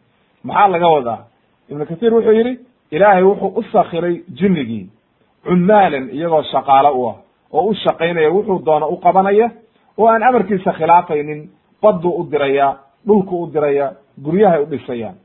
[0.44, 1.22] Maxaa laga wadaa?
[1.70, 2.60] Ibnu kahiir wuxuu yihi
[2.92, 4.88] ilaahay wuxuu u sakiray jinnigii
[5.46, 7.16] cumaalan iyagoo shaqaalo u ah
[7.54, 9.52] oo u shaqaynaya wuxuu doona u qabanaya
[9.98, 11.50] oo aan amarkiisa khilaafaynin
[11.82, 13.92] badduu u diraya dhulku u diraya
[14.24, 15.16] guryahay u dhisayaan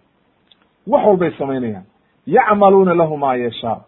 [0.88, 1.84] wax walbay samaynayaan.
[2.26, 3.80] Yacmaluuna lahu ma yashaa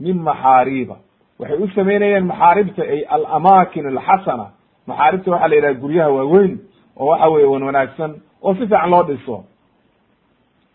[0.00, 0.96] min maxaariiba.
[1.38, 4.46] Waxay u samaynayeen maxaaribta ay alamaakin alxasana.
[4.86, 6.58] Maxaaribta waxaa la yidhaha guryaha waaweyn
[6.96, 9.44] oo waxa weye wan wanaagsan oo si fiican loo dhiso.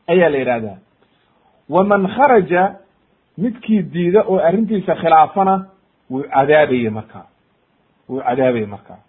[0.07, 0.77] Ayaa la yidhahdaa
[1.69, 2.75] waman kharaja
[3.37, 5.65] midkii diida oo arrintiisa khilaafana
[6.09, 7.25] wuu cadaabayey markaa.
[8.09, 8.99] Wuu cadaabayey markaa.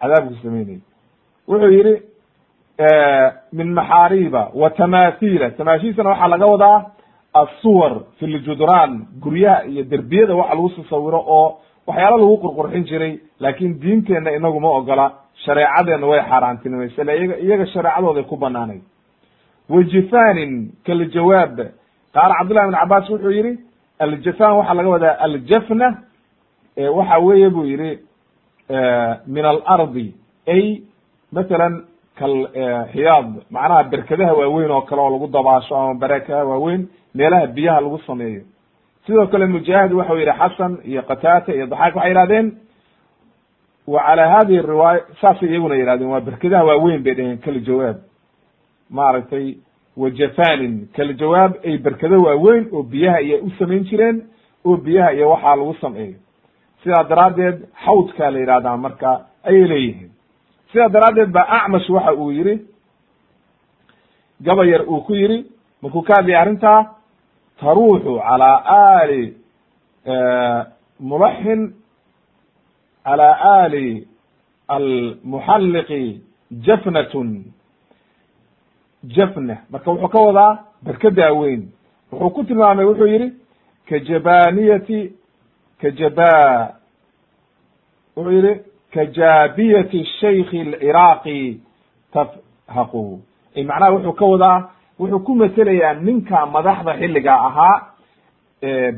[0.00, 0.80] Cadaabku samaynayay.
[1.48, 1.94] Wuxuu yihi
[3.52, 6.84] min maxaariba wa tamathila tamaashiisana waxaa laga wadaa
[7.34, 13.78] assuwar fi ljudraan guryaha iyo derbiyada waxa lagu tasawiro oo waxyaala lagu qurqurxin jiray laakin
[13.80, 15.12] diinteenna inagu ma ogola
[15.44, 17.12] shareecadeenna way xaaraantinimaysa le
[17.44, 18.82] iyaga shareecadooday ku banaanayd
[19.68, 21.56] wajifanin kaljawaab
[22.14, 23.58] qaala cabdullahi ibn cabaas wuxuu yihi
[23.98, 25.88] aljafan waxaa laga wadaa aljafna.
[26.96, 27.98] Waxa weeye buu yihi
[29.26, 30.14] min alardi.
[30.46, 30.82] Ay
[32.20, 37.80] mathalan kalxiyaad macnaha berkadaha waaweyn oo kale oo lagu dabaasho ama barekaha waaweyn meelaha biyaha
[37.80, 38.42] lagu sameeyo.
[39.06, 42.52] Sidoo kale mujaahid waxau yihi xasan iyo qataata iyo daxaak waxay yihahdeen
[43.86, 47.96] wa cala hadihi riwaaya saasay iyaguna yihahdeen waa berkadaha waaweyn bay dheheen kaljawaab
[48.90, 49.54] maaragtay
[49.96, 54.22] wajafanin kaljawaab ay berkado waaweyn oo biyaha iyo u samayn jireen
[54.64, 56.14] oo biyaha iyo waxaa lagu sameeyo.
[56.82, 60.10] Sidaa daraaddeed xawdkaa la yihahdaa marka ayay leeyihiin
[60.74, 62.66] sidaa daraaddeed ba acmash waxa uu yihi
[64.40, 65.46] gabayar uu ku yihi
[65.82, 66.80] markuu ka hadlaya arrintaa
[67.60, 68.58] taruuxu calaa
[69.00, 69.22] ali
[71.00, 71.60] mulaxin
[73.04, 73.30] calى
[73.62, 74.08] ali
[74.68, 76.22] almuxalliqi
[76.66, 77.44] jafnatun.
[79.04, 81.62] Jafna marka wuxuu ka wadaa berkadaa weyn
[82.12, 83.32] wuxuu ku tilmaamay wuxuu yihi
[83.88, 85.12] kajabaniyati
[85.80, 86.74] kajaba
[88.16, 91.60] wuxuu yihi kajaabiyati shaykhi alciraaqi
[92.12, 93.20] tafhaqu
[93.56, 94.58] macnaha wuxuu ka wadaa
[95.00, 97.76] wuxuu ku metelayaa ninka madaxda xilliga ahaa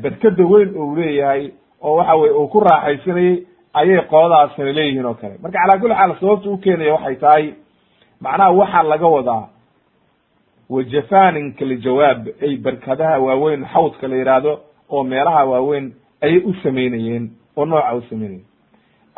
[0.01, 5.35] berkada weyn ou leeyahay oo waxa weye uu ku raaxaysanayey ayay qoladaasina leeyihiin oo kale
[5.41, 7.45] marka calaa kulli xaal sababta u keenaya waxay tahay
[8.21, 9.45] macnaha waxaa laga wadaa
[10.69, 14.53] wajafanin kaljawaab ay berkadaha waaweyn xawdka la yidhaahdo
[14.89, 18.46] oo meelaha waaweyn ayay u samaynayeen oo nooca u samaynayeen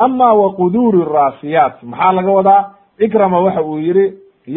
[0.06, 2.62] ama wa quduuri raasiyaat maxaa laga wadaa?
[2.98, 4.04] Cikrama waxa uu yihi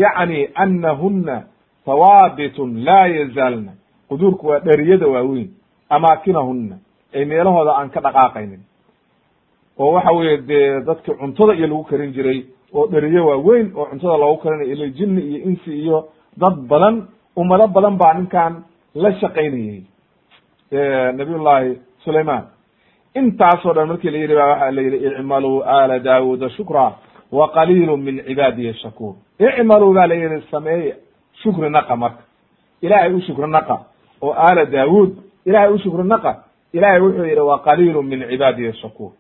[0.01, 1.35] yacni anahuna
[1.85, 3.71] hawaabitun laa yazaalna
[4.09, 5.49] quduurku waa dheriyada waaweyn
[5.89, 6.75] amaakinahuna
[7.15, 8.61] ay meelahooda aan ka dhaqaaqaynin.
[9.79, 12.39] Oo waxa weeye dee dadki cuntada iyo lagu karin jiray
[12.73, 15.97] oo dheriyo waaweyn oo cuntada loogu karinayo ila jinni iyo insi iyo
[16.37, 16.95] dad badan
[17.37, 18.53] ummado badan baa ninkan
[18.95, 19.81] la shaqaynayey
[21.17, 22.43] nabiyullahi sulayman
[23.16, 26.93] intaasoo dhan markii la yidhi ba waxa la yidhi icmaluu ala daawuda shukra
[27.32, 29.16] wa qaliilu min cibaadiya shakuur.
[29.39, 30.95] Icmaluu ba la yidhi sameeya
[31.43, 32.24] shukri naqa marka.
[32.82, 33.86] Ilahay u shukri naqa
[34.22, 35.11] oo aala daawuud
[35.45, 36.43] ilahay u shukri naqa.
[36.74, 39.11] Ilahay wuxuu yidhi wa qaliilu min cibaadiya shakuur.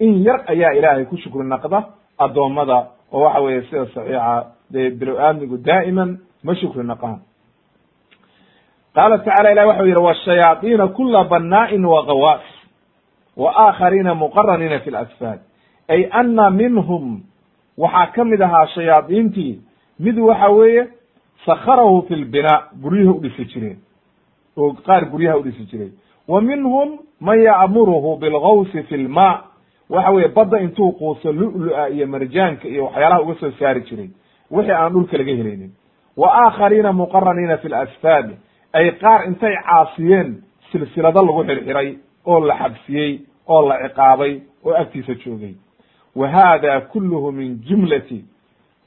[0.00, 1.84] In yar ayaa ilaahay ku shukri naqda
[2.18, 7.20] addoommada oo waxa weeye sida saxiixa dee bilo aadmigu daa'iman ma shukri naqaan.
[8.94, 12.40] Qaala tacala ilahi waxau yihi washayaaiina kula wagawaas wa
[13.44, 15.38] aakhariina muqaraniina fi lasfaad
[15.88, 17.22] ay ana minhum
[17.78, 19.60] waxaa ka mid ahaa shayaadiintii
[20.00, 20.86] mid waxa weeye
[21.46, 23.78] sakharahu fi lbinaa guryaha udhisi jireen
[24.56, 25.90] oo qaar guryaha udhisi jiray
[26.28, 29.42] wa minhum man ya'muruhu bilgawsi fi lma
[29.90, 34.10] waxa weye badda intuu quuso lu-lu-a iyo marjaanka iyo waxyaalaha uga soo saari jiray
[34.50, 35.70] wixii aan dhulka laga helaynin
[36.16, 38.30] wa aakhariina muqaraniina fi lasfaad
[38.72, 45.14] ay qaar intay caasiyeen silsilado lagu xirxiray oo la xabsiyey oo la ciqaabay oo agtiisa
[45.14, 45.54] joogay.
[46.16, 48.24] Wa hada kulluhu min jumlati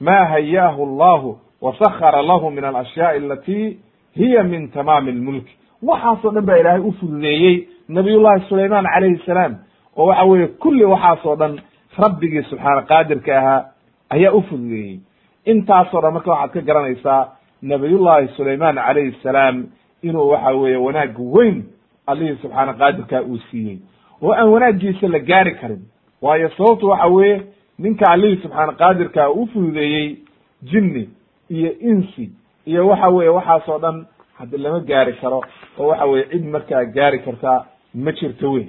[0.00, 3.78] ma hayaahu allahu wa sakara lahu min alashyaai alati
[4.16, 9.56] hiya min tamaami lmulki waxaasoo dhan baa ilaahay u fududeeyey nabiyullahi sulayman calayhi salaam
[9.96, 11.60] oo waxa weeye kulli waxaasoo dhan
[11.98, 13.64] rabbigii subxaana qaadirka ahaa
[14.10, 15.00] ayaa u fududeeyey.
[15.44, 17.28] Intaasoo dhan marka waxaad ka garanaysaa
[17.62, 19.66] nabiyullahi sulayman calayhi salaam
[20.02, 21.64] inuu waxa weeye wanaag weyn
[22.10, 23.78] allihii subxaana qaadirka uu siiyey.
[24.22, 25.82] Oo aan wanaaggiisa la gaari karin.
[26.22, 27.42] Waayo sababtu waxa weeye
[27.78, 30.16] ninka allihii subxaana qaadirka u fududeeyey
[30.62, 31.08] jinni
[31.50, 32.30] iyo insi
[32.66, 34.06] iyo waxa weeye waxaasoo dhan
[34.38, 35.40] haddi lama gaari karo
[35.78, 38.66] oo waxa weye cid markaa gaari kartaa ma jirto wey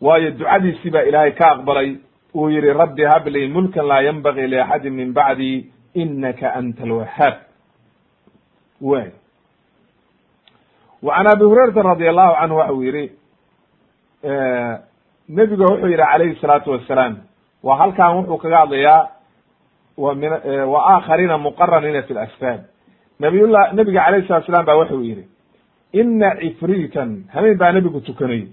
[0.00, 1.96] waayo ducadiisii baa ilaahay ka aqbalay
[2.34, 7.34] uu yihi rabbi hablii mulkan laa yanbagii liaxadin min bacdi inaka anta alwahaab
[8.80, 9.06] way
[11.02, 13.10] can abi hurayrata radi allahu canhu waxa uu yihi
[15.28, 17.16] nebiga wuxuu yihi calayhi salaatu wasalaam
[17.62, 19.08] waa halkan wuxuu kaga hadlayaa
[19.96, 20.30] wa min
[20.72, 22.60] wa aakhariina muqaraniina fi lasfaad
[23.20, 25.24] nabiyullah nebiga calayhi salatu slam ba wuxuu yihi
[25.92, 28.46] ina cifriitan habeen baa nebigu tukanayy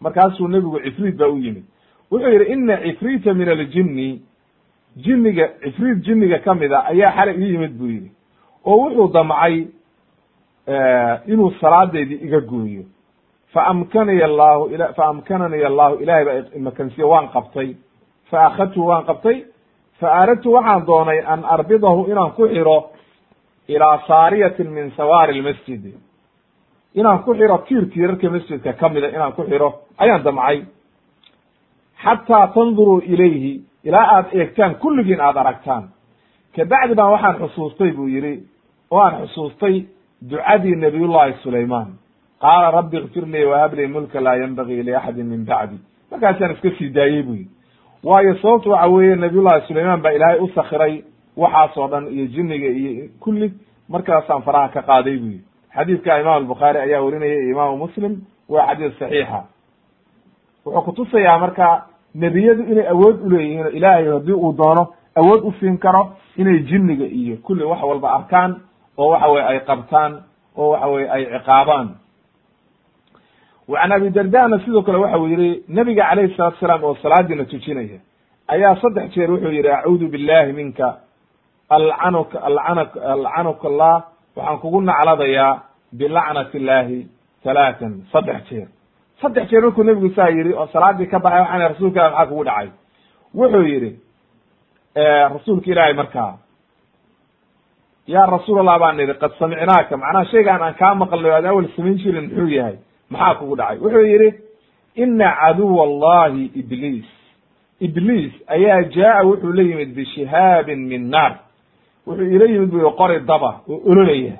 [0.00, 1.64] markaasuu nebigu cifriit ba u yimid.
[2.10, 4.22] Wuxuu yihi ina cifriita min aljinni
[4.96, 8.10] jinniga cifriit jinniga ka mid a ayaa xalay ii yimid buu yihi
[8.64, 9.66] oo wuxuu damcay
[11.26, 12.82] inuu salaadeydii iga gooyo
[13.52, 17.68] faamkanani allahu faamkanani allahu ilahay baa imakansiye waan qabtay.
[18.30, 19.36] Faakadtu waan qabtay.
[20.00, 22.78] Fa aradtu waxaan doonay an arbidahu inaan ku xiro
[23.68, 25.94] ilaa saariyatin min sawaari lmasjidi
[26.94, 29.68] inaan ku xiro tiir tiirarka masjidka ka mida inaan ku xiro.
[29.98, 30.58] Ayaan damcay.
[32.02, 35.84] Xataa tanduruu ilayhi ilaa aad eegtaan kulligiin aad aragtaan.
[36.56, 38.34] Kabacdi baan waxaan xusuustay buu yidhi
[38.90, 39.74] oo aan xusuustay
[40.22, 41.88] ducadii nabiyullahi sulaymaan.
[42.40, 45.76] Qaala rabbi ikfir lii wahab lii mulka laa yanbagii liaxadin min bacdi.
[46.10, 47.50] Markaasaan iska sii daayey bu yidhi.
[48.04, 51.02] Waayo sababtu waxa weeye nabiyullahi sulaymaan baa ilaahay u sakiray
[51.36, 53.52] waxaasoo dhan iyo jinniga iyo kulli
[53.88, 55.44] markaasaan faraha ka qaaday bu yidhi.
[55.76, 58.12] Xadiidka imaam albukhaari ayaa werinaya iyo imaamu muslim
[58.48, 59.40] waa xadiis saxiixa.
[60.64, 64.86] Wuxuu kutusayaa marka nebiyadu inay awood uleeyihiin ilaahay haddii uu doono
[65.16, 68.56] awood u siin karo inay jinniga iyo kulli wax walba arkaan
[68.98, 70.12] oo waxa weye ay qabtaan
[70.56, 71.88] oo waxa weye ay ciqaabaan.
[73.82, 77.98] An abi dardana sidoo kale waxa uu yihi nabiga calayhi salatu salaam oo salaadiina tujinaya
[78.48, 80.96] ayaa saddex jeer wuxuu yihi acuudu billahi minka
[81.68, 83.94] alcanuka alcanak alcanuka allah
[84.36, 87.06] waxaan kugu nacladayaa bilacnati illahi
[87.44, 88.68] talaatan saddex jeer.
[89.22, 92.44] Saddex jeer markuu nebigu saa yihi oo salaadii ka baxay waxaan rasuulka ilah maxaa kugu
[92.44, 92.68] dhacay.
[93.34, 93.90] Wuxuu yihi
[95.34, 96.38] rasuulka ilaahay markaa
[98.06, 99.96] ya rasuul allah baan idhi qad samicnaaka.
[99.96, 102.76] Macnaha shaygaan aan kaa maqlnay o ad awel samayn jirin muxuu yahay.
[103.10, 103.78] Maxaa kugu dhacay?
[103.78, 104.28] Wuxuu yidhi
[104.96, 107.08] ina caduwa allahi ibliis.
[107.80, 111.32] Ibliis ayaa jaa wuxuu la yimid bishihaabin min naar.
[112.06, 114.36] Wuxuu ila yimid bu qori daba oo ololaya.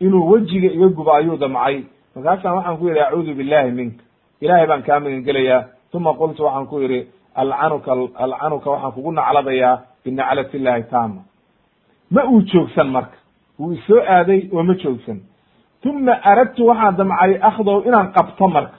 [0.00, 1.84] Inuu wejiga iga gubo ayuu damcay.
[2.16, 4.02] Markaasaan waxaan ku yidhi acuudu billahi minka
[4.40, 5.64] ilahay baan kaa magan gelayaa.
[5.94, 7.92] Uma qultu waxaan ku yidhi alcanuka
[8.24, 11.20] alcanuka waxaan kugu nacladayaa binaclati illahi taama
[12.14, 13.16] ma uu joogsan marka.
[13.58, 15.18] Wuu isoo aaday oo ma joogsan.
[15.84, 18.76] Uma aradtu waxaan damcay akhdow inaan qabto marka.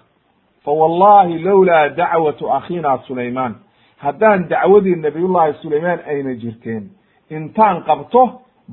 [0.64, 3.54] Fa wallahi lowlaa dacwatu akhina sulaymaan.
[4.04, 6.84] Haddaan dacwadii nabiyullahi sulaymaan ayna jirteen
[7.30, 8.22] intaan qabto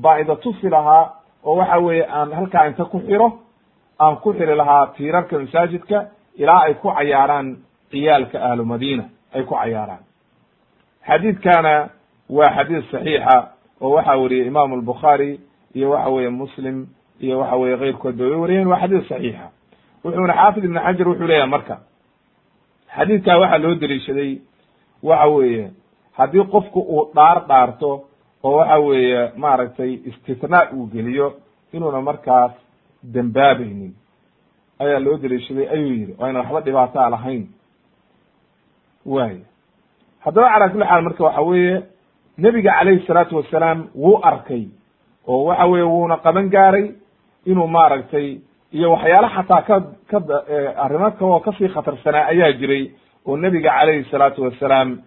[0.02, 1.04] baa ida tusi lahaa
[1.44, 3.28] oo waxa weeye aan halkaa inta ku xiro
[3.98, 5.98] aan ku xiri lahaa tiirarka masaajidka
[6.42, 7.56] ilaa ay ku cayaaraan
[7.90, 9.04] ciyaalka ahlu madiina
[9.34, 10.02] ay ku cayaaraan.
[11.06, 11.88] Xadiidkana
[12.36, 13.36] waa xadiid saxiixa
[13.80, 15.40] oo waxa weriyey imaamu albukhaari
[15.74, 16.86] iyo waxa weeye muslim
[17.20, 19.46] iyo waxa weye keyrkood ba way wariyeen waa xadiis saxiixa.
[20.04, 21.76] Wuxuuna xaafid ibn xajar wuxuu leeyahay marka
[22.96, 24.32] xadiidkaa waxaa loo deliishaday
[25.02, 25.70] waxa weeye
[26.18, 27.90] haddii qofku uu dhaar dhaarto
[28.44, 31.26] oo waxa weeye maaragtay istitnaa uu geliyo
[31.72, 32.52] inuuna markaas
[33.14, 33.92] dembaabaynin
[34.78, 37.46] ayaa loo deliishaday ayuu yihi oo ayna waxba dhibaataa lahayn.
[39.06, 39.36] Waay
[40.24, 41.76] haddaba calaa kulli xaal marka waxa weeye
[42.38, 44.64] nebiga calayhi salaatu wasalaam wuu arkay
[45.28, 46.86] oo waxa weye wuuna qaban gaaray
[47.46, 48.38] inuu maaragtay
[48.72, 49.76] iyo waxyaala xataa ka
[50.10, 50.18] ka
[50.84, 52.90] arrimo kaloo ka sii khatarsanaa ayaa jiray
[53.26, 54.98] oo nebiga calayhi salaatu wasalaam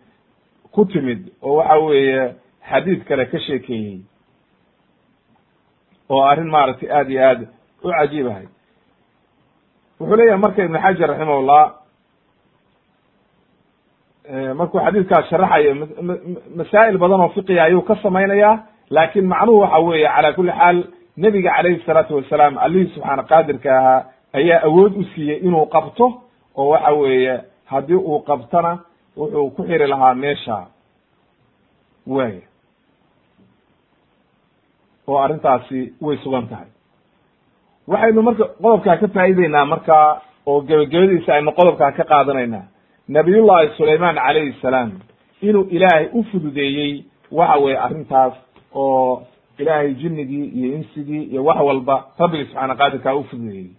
[0.72, 2.34] ku timid oo waxa weeye
[2.70, 4.00] xadiid kale ka sheekeeyey.
[6.10, 7.42] Oo arrin maaragtay aad iyo aad
[7.84, 8.48] u cajiib ahay
[10.00, 11.64] wuxuu leeyahay marka ibn xajar raximahullah
[14.60, 15.72] markuu xadiidkaas sharaxayo
[16.58, 18.56] masaa'il badan oo fiqiga ayuu ka samaynayaa
[18.90, 20.78] laakin macnuhu waxa weeye cala kuli xaal
[21.18, 24.00] nebiga calayhi salaatu wasalaam allihii subxaana qaadirka ahaa
[24.40, 26.06] ayaa awood u siiyey inuu qabto
[26.58, 27.36] oo waxa weeye
[27.72, 28.72] haddii uu qabtona
[29.18, 30.58] wuxuu ku xiri lahaa meesha.
[32.08, 32.42] Waaya
[35.08, 36.68] oo arrintaasi way sugan tahay.
[37.88, 42.66] Waxaynu marka qodobkaa ka faa'ideynaa marka oo gebagabadiisa aynu qodobkaa ka qaadanaynaa
[43.08, 44.92] nabiyullahi sulaymaan calayhi salaam
[45.42, 48.34] inuu ilaahay u fududeeyey waxa weye arrintaas
[48.76, 49.22] oo
[49.60, 53.70] ilaahay jinnigii iyo insigii iyo wax walba rabbigi subxaana qaadirkaa u fududeeyey.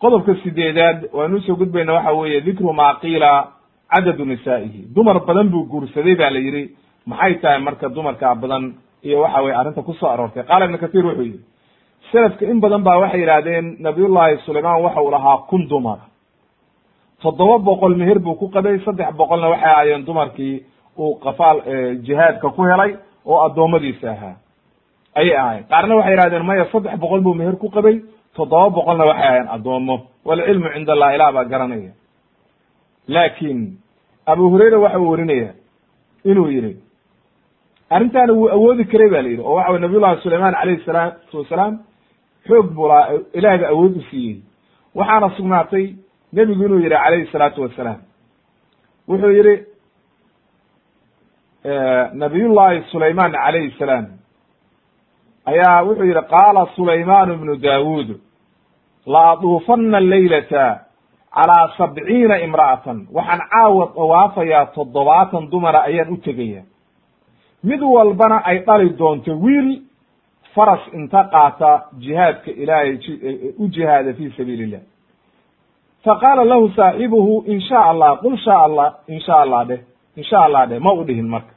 [0.00, 3.48] Qodobka sideedaad waanu u soo gudbayna waxa weeye dikru maa qiila
[3.94, 4.80] cadadu nisaa'ihi.
[4.94, 6.64] Dumar badan buu guursaday ba la yidhi
[7.06, 10.42] maxay tahay marka dumarkaa badan iyo waxa weye arrinta ku soo aroortay?
[10.42, 11.40] Qaala ibnu kahiir wuxuu yihi
[12.12, 15.98] selafka in badan ba waxay yidhahdeen nabiyullahi sulaymaan waxa uu lahaa kun dumar
[17.22, 20.62] toddoba boqol meher buu ku qabay saddex boqolna waxay ahaayeen dumarkii
[20.98, 21.58] uu qafaal
[22.06, 22.96] jihaadka ku helay
[23.26, 24.36] oo addoommadiisa ahaa.
[25.14, 27.96] Ayay ahayen qaarna waxay yihahdeen maya saddex boqol buu meher ku qabay
[28.36, 31.92] toddoba boqolna waxay ahayen addoommo walcilmu cind allah ilah baa garanaya.
[33.08, 33.78] Laakin
[34.26, 35.52] abu hurayra waxa uu werinaya
[36.24, 36.76] inuu yihi
[37.90, 41.38] arrintaana wuu awoodi karay ba la yidhi oo waxa wey nabiy llahi sulaymaan calayhi salaatu
[41.38, 41.74] wasalaam
[42.48, 44.36] xoog buu lahaa ilahay ba awood u siiyey.
[44.94, 45.86] Waxaana sugnaatay
[46.32, 48.00] nebigu inuu yihi calayhi salaatu wasalaam
[49.08, 49.54] wuxuu yihi
[52.12, 54.06] nabiyullahi sulaymaan calayhi salaam.
[55.46, 58.08] Ayaa wuxuu yihi qaala sulaymaan ibnu daawuud
[59.06, 60.80] la aduufanna laylata
[61.34, 66.62] calaa sabciina imra'atan waxaan caawa dawaafayaa toddobaatan dumara ayaan u tegaya
[67.64, 69.82] mid walbana ay dhali doonto wiil
[70.54, 72.98] faras inta qaata jihaadka ilaahay
[73.58, 74.80] u jihaada fi sabiili illah
[76.04, 79.80] faqaala lahu saaxibuhu in sha allah qul sha allah in sha allah dheh
[80.16, 81.54] in sha allah dheh ma u dhihin marka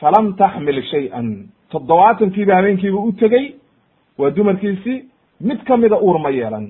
[0.00, 1.28] falam taxmil shay-an
[1.72, 3.46] toddobaatankiiba habeenkiiba u tegey
[4.18, 5.04] waa dumarkiisii
[5.40, 6.66] mid kamida uur ma yeelan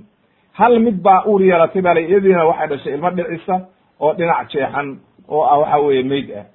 [0.52, 3.56] hal mid baa uur yeelatay baa la iyadiina waxay dhashay ilmo dhicisa
[4.00, 4.88] oo dhinac jeexan
[5.28, 6.46] oo ah waxa weeye mayd ah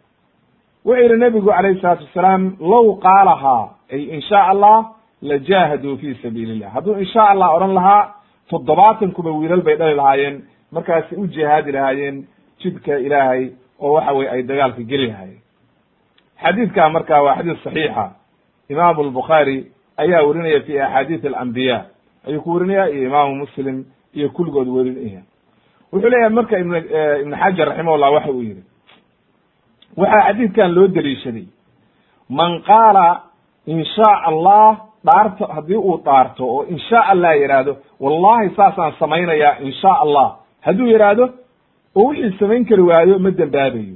[0.85, 4.77] wuxuu yihi nebigu calayhi salaatu wasalaam low qaalahaa ay in sha allah
[5.21, 8.03] lajaahaduu fi sabiili illah hadduu in sha allah odhan lahaa
[8.49, 12.27] toddobaatankuba wiilal bay dhali lahaayeen markaasi u jihaadi lahaayeen
[12.61, 15.41] jidka ilaahay oo waxa weye ay dagaalka geli lahaayeen.
[16.41, 18.11] Xadiidka marka waa xadiis saxiixa.
[18.69, 21.85] Imaamu albukhaari ayaa werinaya fi axaadiis alambiya
[22.27, 25.21] ayuu ku werinaya iyo imaamu muslim iyo kulligood werinaya
[25.91, 26.75] wuxuu leeyahay marka ibn
[27.21, 28.63] ibn xajar raximahullah waxa uu yihi
[29.97, 31.45] waxaa xadiidkan loo deliishaday
[32.29, 33.21] man qaala
[33.65, 39.57] in sha allah dhaarto haddii uu dhaarto oo in sha allah yidhaahdo wallahi saasaan samaynayaa
[39.59, 40.35] in sha allah.
[40.61, 41.29] Hadduu yidhaahdo
[41.95, 43.95] oo wixii samayn kari waayo ma dembaabayo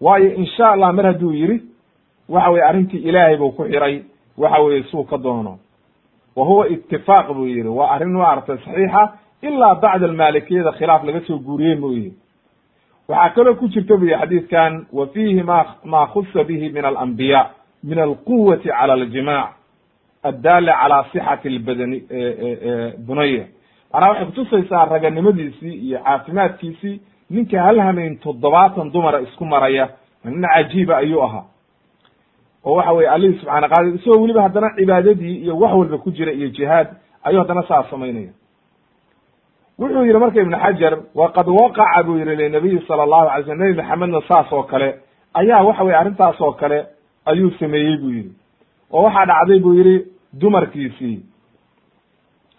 [0.00, 1.62] waayo in sha allah mar hadduu yidhi
[2.28, 4.02] waxa weye arrintii ilaahay buu ku xiray
[4.38, 5.58] waxa weye suu ka doono.
[6.36, 11.38] Wa huwa itifaaq buu yihi waa arrin maaragtay saxiixa ilaa bacda almaalikiyada khilaaf laga soo
[11.38, 12.12] guuriyey mooye.
[13.08, 17.50] Waxaa kaloo ku jirta bu yihi xadiidkan wa fiihi ma ma khusa bihi min alambiya
[17.84, 19.50] min alquwati cala aljimac
[20.22, 21.98] addaala calaa sixati lbadani
[23.06, 23.44] bunaya.
[23.92, 27.00] Macnaha waxay kutusaysaa raganimadiisii iyo caafimaadkiisii
[27.30, 29.88] ninka hal hamayn toddobaatan dumara isku maraya
[30.24, 31.44] nin cajiiba ayuu ahaa.
[32.64, 36.32] Oo waxa weye alihi subxana qadir isagoo weliba haddana cibaadadii iyo wax walba ku jira
[36.32, 36.88] iyo jihaad
[37.22, 38.32] ayuu haddana saas samaynaya
[39.78, 43.74] wuxuu yihi marka ibn xajar waqad waqaca buu yihi linabiyi sala allahu alay slm nebi
[43.80, 44.88] maxamedna saas oo kale
[45.34, 46.86] ayaa waxa weye arrintaas oo kale
[47.26, 48.32] ayuu sameeyey buu yihi
[48.92, 50.04] oo waxaa dhacday buu yihi
[50.40, 51.20] dumarkiisii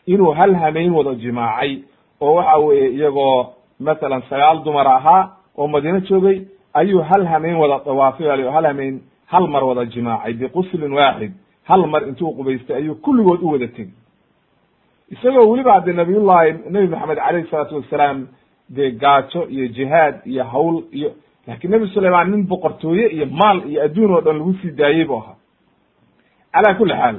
[0.06, 1.78] inuu hal hamayn wada jimaacay
[2.22, 3.46] oo waxa weye iyagoo
[3.80, 6.42] masalan sagaal dumar ahaa oo madiino joogay
[6.74, 11.32] ayuu hal hamayn wada dawaafay al hal hamayn hal mar wada jimaacay biquslin waaxid.
[11.64, 13.94] Hal mar intuu qubaystay ayuu kulligood u wada tegey.
[15.12, 18.28] Isagoo weliba haddee nabiyullahi nebi maxamed calayhi salaatu wasalaam
[18.70, 21.12] dee gaajo iyo jihaad iyo hawl iyo
[21.48, 25.16] laakiin nebi sulaymaan nin boqortooye iyo maal iyo adduun oo dhan lagu sii daayey bu
[25.18, 25.36] ahaa
[26.54, 27.16] calaa kulli xaal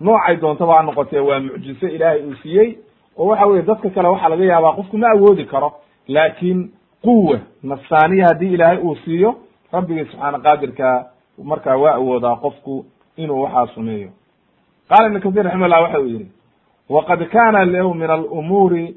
[0.00, 2.78] noocay doontaba ha noqotee waa mucjiso ilaahay uu siiyey
[3.18, 5.72] oo waxa weye dadka kale waxaa laga yaabaa qofku ma awoodi karo.
[6.08, 6.70] Laakiin
[7.02, 9.34] quwa nafsaaniya haddii ilaahay uu siiyo
[9.72, 11.06] rabbigii subxaana qaadirka
[11.44, 12.84] markaa waa awoodaa qofku
[13.16, 14.08] inuu waxaa sameeyo
[14.88, 16.26] qaala ibn kathir raximahullah waxa uu yihi
[16.88, 18.96] waqad kana lahu min alumuuri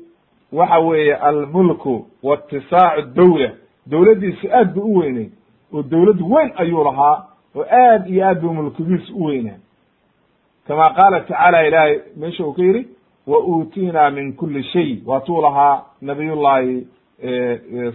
[0.53, 3.49] waxa weeye almulku waاtisaacu dawla
[3.85, 5.27] dowladdiisu aad bu u weynay
[5.73, 7.25] oo dowlad weyn ayuu lahaa
[7.55, 9.57] oo aad iyo aad bu mulkigiisu u weynaa
[10.67, 12.87] kama qaala tacaala ilaahay meesha uu ka yidhi
[13.27, 16.87] wa uutinaa min kuli shay waatuu lahaa nabiyullahi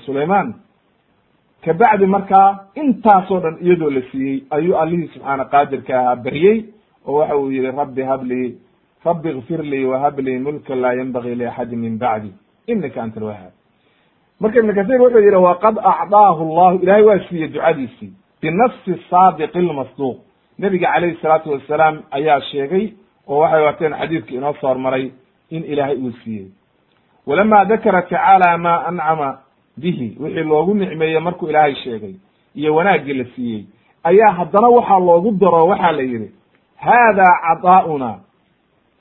[0.07, 0.55] sulayman
[1.65, 6.59] kabacdi markaa intaasoo dhan iyadoo la siiyey ayuu allihii subxaana qaadirka ahaa beryey
[7.07, 8.49] oo waxa uu yihi rabbi hablii
[9.05, 12.33] rabbi ikfir lii wahab lii mulka laa yanbagii liaxadi min bacdi
[12.67, 13.53] inaka anta alwahaab
[14.41, 18.13] marka ibn kathir wuxuu yihi waqad acdaahu llahu ilahay waa siiyey ducadiisii
[18.43, 20.19] binafsi saadiqi lmasduuq
[20.59, 22.93] nebiga calayhi salaatu wasalaam ayaa sheegay
[23.29, 25.11] oo waxay wateen xadiidka inoo soo hormaray
[25.51, 26.47] in ilaahay uu siiyey.
[27.27, 29.39] Walama dakara tacaala ma ancama
[29.77, 32.15] bihi wixii loogu nicmeeyey markuu ilaahay sheegay
[32.55, 33.65] iyo wanaaggii la siiyey
[34.05, 36.31] ayaa haddana waxaa loogu daro waxaa la yidhi
[36.77, 38.11] haadaa cadaa'una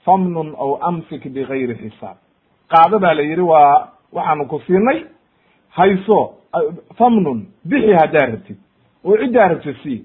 [0.05, 2.17] famnun aw amsik bigayri xisaab.
[2.71, 4.99] Qaado baa la yidhi waa waxaanu ku siinay
[5.69, 6.33] hayso
[6.97, 8.57] famnun bixi haddaa rabtid
[9.05, 9.99] oo ciddaa rabtid sii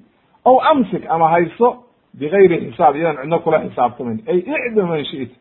[0.45, 1.69] aw amsik ama hayso
[2.15, 5.35] bigayri xisaab iyadan cidno kula xisaabtamayn ay icdi man shi'ta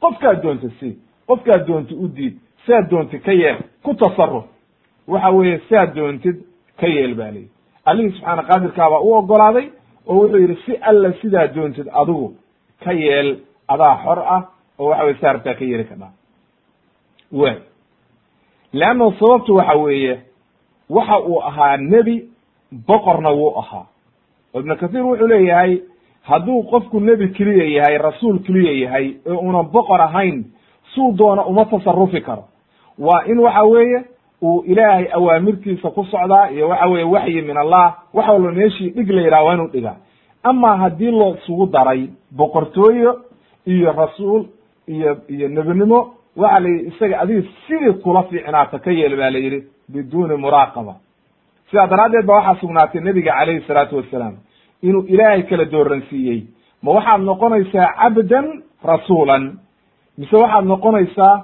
[0.00, 0.94] qofkaad doonta sii
[1.28, 2.34] qofkaad doonta u diid
[2.66, 4.44] siaad doontid ka yeel ku tasaruf
[5.08, 6.36] waxa weeye siaad doontid
[6.80, 7.50] ka yeel ba layidhi
[7.84, 9.66] allihii subxaana qaadirkaabaa u ogolaaday
[10.06, 12.34] oo wuxuu yidhi si alla sidaa doontid adigu
[12.84, 13.38] ka yeel
[13.68, 14.42] adaa xor ah
[14.78, 16.12] oo waxa weye sidaa rabtaa ka yeeli kadhaa
[17.32, 17.56] way
[18.72, 20.20] leanna sababtu waxa weeye
[20.90, 22.16] waxa uu ahaa nebi
[22.86, 23.86] boqorna wuu ahaa
[24.54, 25.78] ibnu kathiir wuxuu leeyahay
[26.22, 30.44] hadduu qofku nebi keliya yahay rasuul keliya yahay ee una boqor ahayn
[30.94, 32.44] suu doona uma tasarufi karo.
[32.98, 34.04] Waa in waxa weeye
[34.42, 39.10] uu ilaahay awaamirtiisa ku socdaa iyo waxa weye waxyi min allah wax walba meeshii dhig
[39.10, 39.96] la yidhaha waa inuu dhigaa.
[40.42, 43.20] Ama haddii loo isugu daray boqortooyo
[43.66, 44.44] iyo rasuul
[44.88, 49.38] iyo iyo nebinimo waxa la yidhi isaga adiga sidii kula fiicnaata ka yeel ba la
[49.38, 50.94] yidhi biduuni muraaqaba
[51.70, 54.34] sidaa daraaddeed ba waxaa sugnaatay nebiga calayhi salaatu wasalaam
[54.82, 56.40] inuu ilaahay kala dooransiiyey
[56.82, 58.46] ma waxaad noqonaysaa cabdan
[58.84, 59.44] rasuulan
[60.18, 61.34] mise waxaad noqonaysaa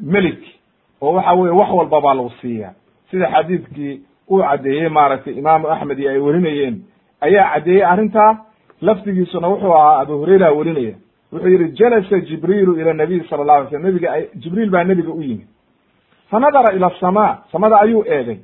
[0.00, 0.40] melik
[1.00, 2.70] oo waxa weye wax walba baa lagu siiya
[3.10, 4.00] sida xadiidkii
[4.30, 6.76] uu caddeeyey maaragtay imaamu axmed iyo ay werinayeen
[7.20, 8.32] ayaa caddeeyey arrintaa
[8.80, 10.94] lafdigiisuna wuxuu ahaa abu hurayra werinaya
[11.32, 14.10] wuxuu yihi jalasa jibriilu ila nabiy sala la alay slam nabiga
[14.42, 15.46] jibriil baa nebiga u yimid.
[16.30, 18.38] Fa nadara ila asamaa samada ayuu eegay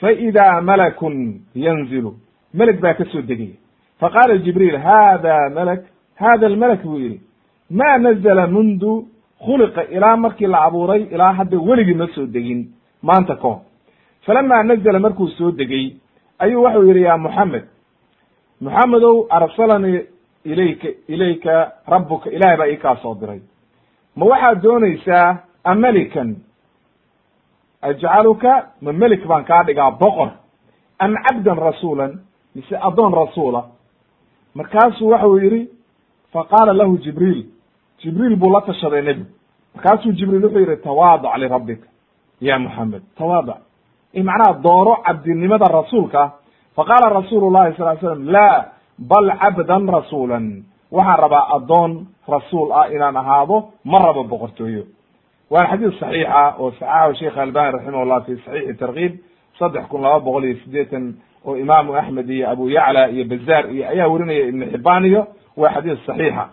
[0.00, 2.14] fa idaa malakun yanzilu
[2.54, 3.56] meleg baa ka soo degaya
[4.00, 5.82] faqaala jibriil hada malak
[6.22, 7.20] hada almalak buu yihi
[7.70, 8.90] ma nazla mundu
[9.46, 12.60] khuliqa ilaa markii la abuuray ilaa hadda weligii ma soo degin
[13.02, 13.60] maanta kahor
[14.26, 15.86] falama nazla markuu soo degay
[16.38, 17.64] ayuu waxau yihi ya muxamed
[18.60, 20.00] muxamedow arsalanii
[20.44, 23.40] ilayka ilayka rabuka ilahay baa ii kaa soo diray
[24.16, 25.28] ma waxaad doonaysaa
[25.64, 26.36] amelikan
[27.88, 28.50] ajcaluka
[28.82, 30.30] ma melik baan kaa dhigaa boqor
[30.98, 32.12] am cabdan rasuulan
[32.54, 33.60] mise addoon rasuula
[34.54, 35.68] markaasuu waxau yihi
[36.32, 37.40] faqaala lahu jibriil
[38.02, 39.30] jibriil buu la tashaday nebigu
[39.74, 41.88] markaasuu jibriil wuxuu yihi tawaadac lirabbika
[42.40, 43.60] ya muxamed tawaadac
[44.28, 46.32] macnaha dooro cabdinimada rasuulka
[46.76, 48.48] faqaala rasuulu llahi sal slam la
[48.98, 50.46] bal cabdan rasuulan
[50.90, 51.92] waxaan rabaa addoon
[52.28, 54.84] rasuul ah inaan ahaado ma rabo boqortooyo
[55.50, 59.12] waana xadiis saxiixa oo saxaxahu sheikh albani raximah llah fi saxiixi tarkiib
[59.58, 61.04] saddex kun laba boqol iyo sideetan
[61.46, 65.22] oo imaamu axmed iyo abu yacla iyo bazaar iyo ayaa werinaya ibnu xibaan iyo
[65.56, 66.44] waa xadiis saxiixa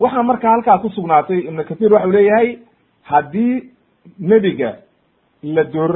[0.00, 2.48] waxaa marka halkaa ku sugnaatay ibnu kathir waxau leeyahay
[3.10, 3.54] haddii
[4.30, 4.70] nebiga
[5.42, 5.92] la door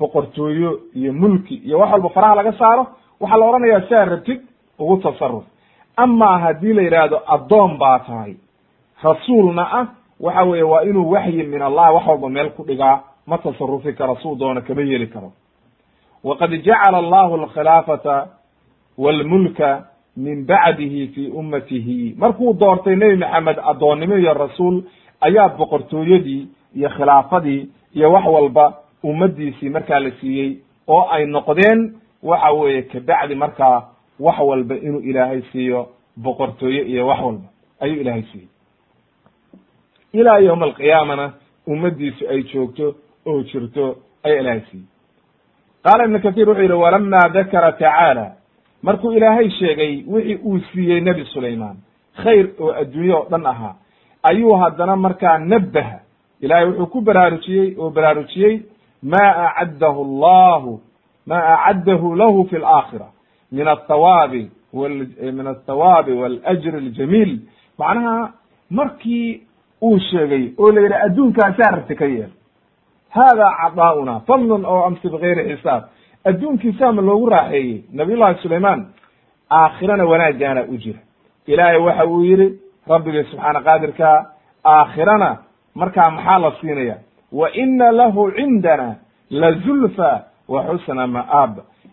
[0.00, 2.84] boqortooyo iyo mulki iyo wax walba faraha laga saaro
[3.20, 4.40] waxaa la odhanayaa saa rabtid
[4.78, 5.44] ugu tasaruf
[5.96, 8.34] amaa haddii la yidhaahdo addoon baa tahay
[9.02, 9.86] rasuulna ah
[10.20, 14.16] waxa weeye waa inuu waxyi min allah wax walba meel ku dhigaa ma tasarufi karo
[14.16, 15.32] suu doona kama yeli karo.
[16.24, 18.26] Waqad jacala allahu alkhilaafata
[18.98, 19.84] walmulka
[20.16, 22.14] min bacdihi fi ummatihi.
[22.18, 24.82] Markuu doortay nebi maxamed addoonnimo iyo rasuul
[25.20, 30.56] ayaa boqortooyadii iyo khilaafadii iyo wax walba ummaddiisii markaa la siiyey
[30.88, 33.82] oo ay noqdeen waxa weeye kabacdi markaa
[34.20, 37.48] wax walba inuu ilaahay siiyo boqortooye iyo wax walba
[37.80, 38.48] ayuu ilaahay siiyey
[40.20, 41.32] ilaa yowma alqiyaamana
[41.66, 42.94] ummaddiisu ay joogto
[43.26, 43.84] oo jirto
[44.24, 44.86] ayaa ilaahay siiyey
[45.84, 48.26] qaala ibnu kathir wuxuu yihi walama dakara tacaala.
[48.82, 51.76] Markuu ilaahay sheegay wixii uu siiyey nebi sulaymaan
[52.22, 53.74] khayr oo adduunye oo dhan ahaa.
[54.22, 55.98] Ayuu haddana markaa nabbaha
[56.40, 58.60] ilaahay wuxuu ku baraarujiyey oo baraarujiyey
[59.02, 60.80] ma acaddahu allahu
[61.26, 63.06] ma acaddahu lahu fi alaakhira
[63.52, 64.50] min athawaabi
[65.38, 67.38] min athawaabi waljri aljamiil
[67.78, 68.32] macnaha
[68.70, 69.45] markii
[69.82, 72.30] uu sheegay oo la yidhi adduunkaasaa rabti ka yeel
[73.10, 75.82] hada cadaauna fadlun oo amsi bigayri xisaab.
[76.24, 78.86] Adduunkiisaama loogu raaxeeyey nabiy llahi sulaymaan
[79.50, 80.98] aakhirana wanaagaana u jira.
[81.46, 82.58] Ilaahay waxa uu yihi
[82.88, 84.26] rabbigii subxaana qaadirka
[84.64, 85.36] aakhirana
[85.74, 86.96] markaa maxaa la siinaya
[87.32, 88.96] wa ina lahu cindana
[89.30, 91.52] lazulfa wa xusna ma'aab.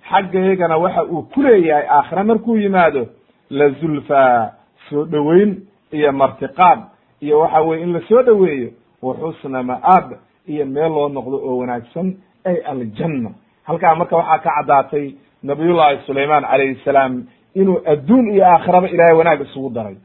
[0.09, 3.07] Xaggaygana waxa uu ku leeyahay aakhira markuu yimaado
[3.49, 4.51] lazulfa
[4.89, 5.51] soo dhoweyn
[5.91, 6.79] iyo martiqaad
[7.25, 8.69] iyo waxa weye in la soo dhoweeyo
[9.05, 10.07] wa xusna ma'aab
[10.47, 12.07] iyo meel loo noqdo oo wanaagsan
[12.49, 13.29] ay aljanna.
[13.67, 15.05] Halkaa marka waxaa ka caddaatay
[15.43, 17.13] nabiyullahi sulaymaan calayhi salaam
[17.55, 19.95] inuu adduun iyo aakhiraba ilaahay wanaag isugu daray.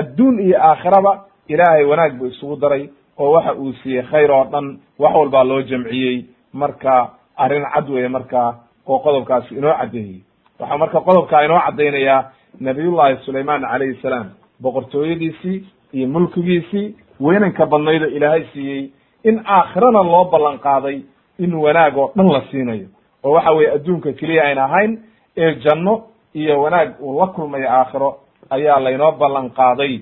[0.00, 1.12] Adduun iyo aakhiraba
[1.48, 4.66] ilaahay wanaag buu isugu daray oo waxa uu siiyey khayr oo dhan
[4.98, 6.16] wax walbaa loo jamciyey.
[6.52, 8.42] Marka arrin cad weeye marka
[8.86, 10.20] oo qodobkaasi inoo caddeeyey.
[10.60, 12.20] Waxaa marka qodobkaa inoo caddaynayaa
[12.60, 14.26] nabiyullahi sulaymaan calayhi salaam
[14.62, 15.58] boqortooyadiisii
[15.92, 16.86] iyo mulkigiisii
[17.20, 18.90] weynanka badnaydo ilaahay siiyey
[19.24, 20.96] in aakhirana loo ballan qaaday
[21.38, 22.86] in wanaag oo dhan la siinayo.
[23.24, 24.92] Oo waxa weye adduunka keliya ayn ahayn
[25.36, 25.94] ee janno
[26.34, 28.10] iyo wanaag uu la kulmayo aakhiro
[28.50, 30.00] ayaa laynoo ballan qaaday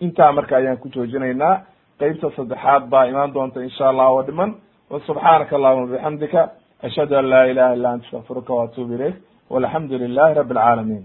[0.00, 1.54] intaa marka ayaan ku joojinaynaa
[2.00, 4.54] qeybta saddexaad baa imaan doonta insha allah oo dhiman.
[5.06, 6.40] Subxaanaka allahuma bixamdika
[6.86, 9.14] ashhadu an laa ilaha illa anta astakfiruka waatubu ilayk
[9.50, 11.04] walxamdu lilahi rabi alcaalamiin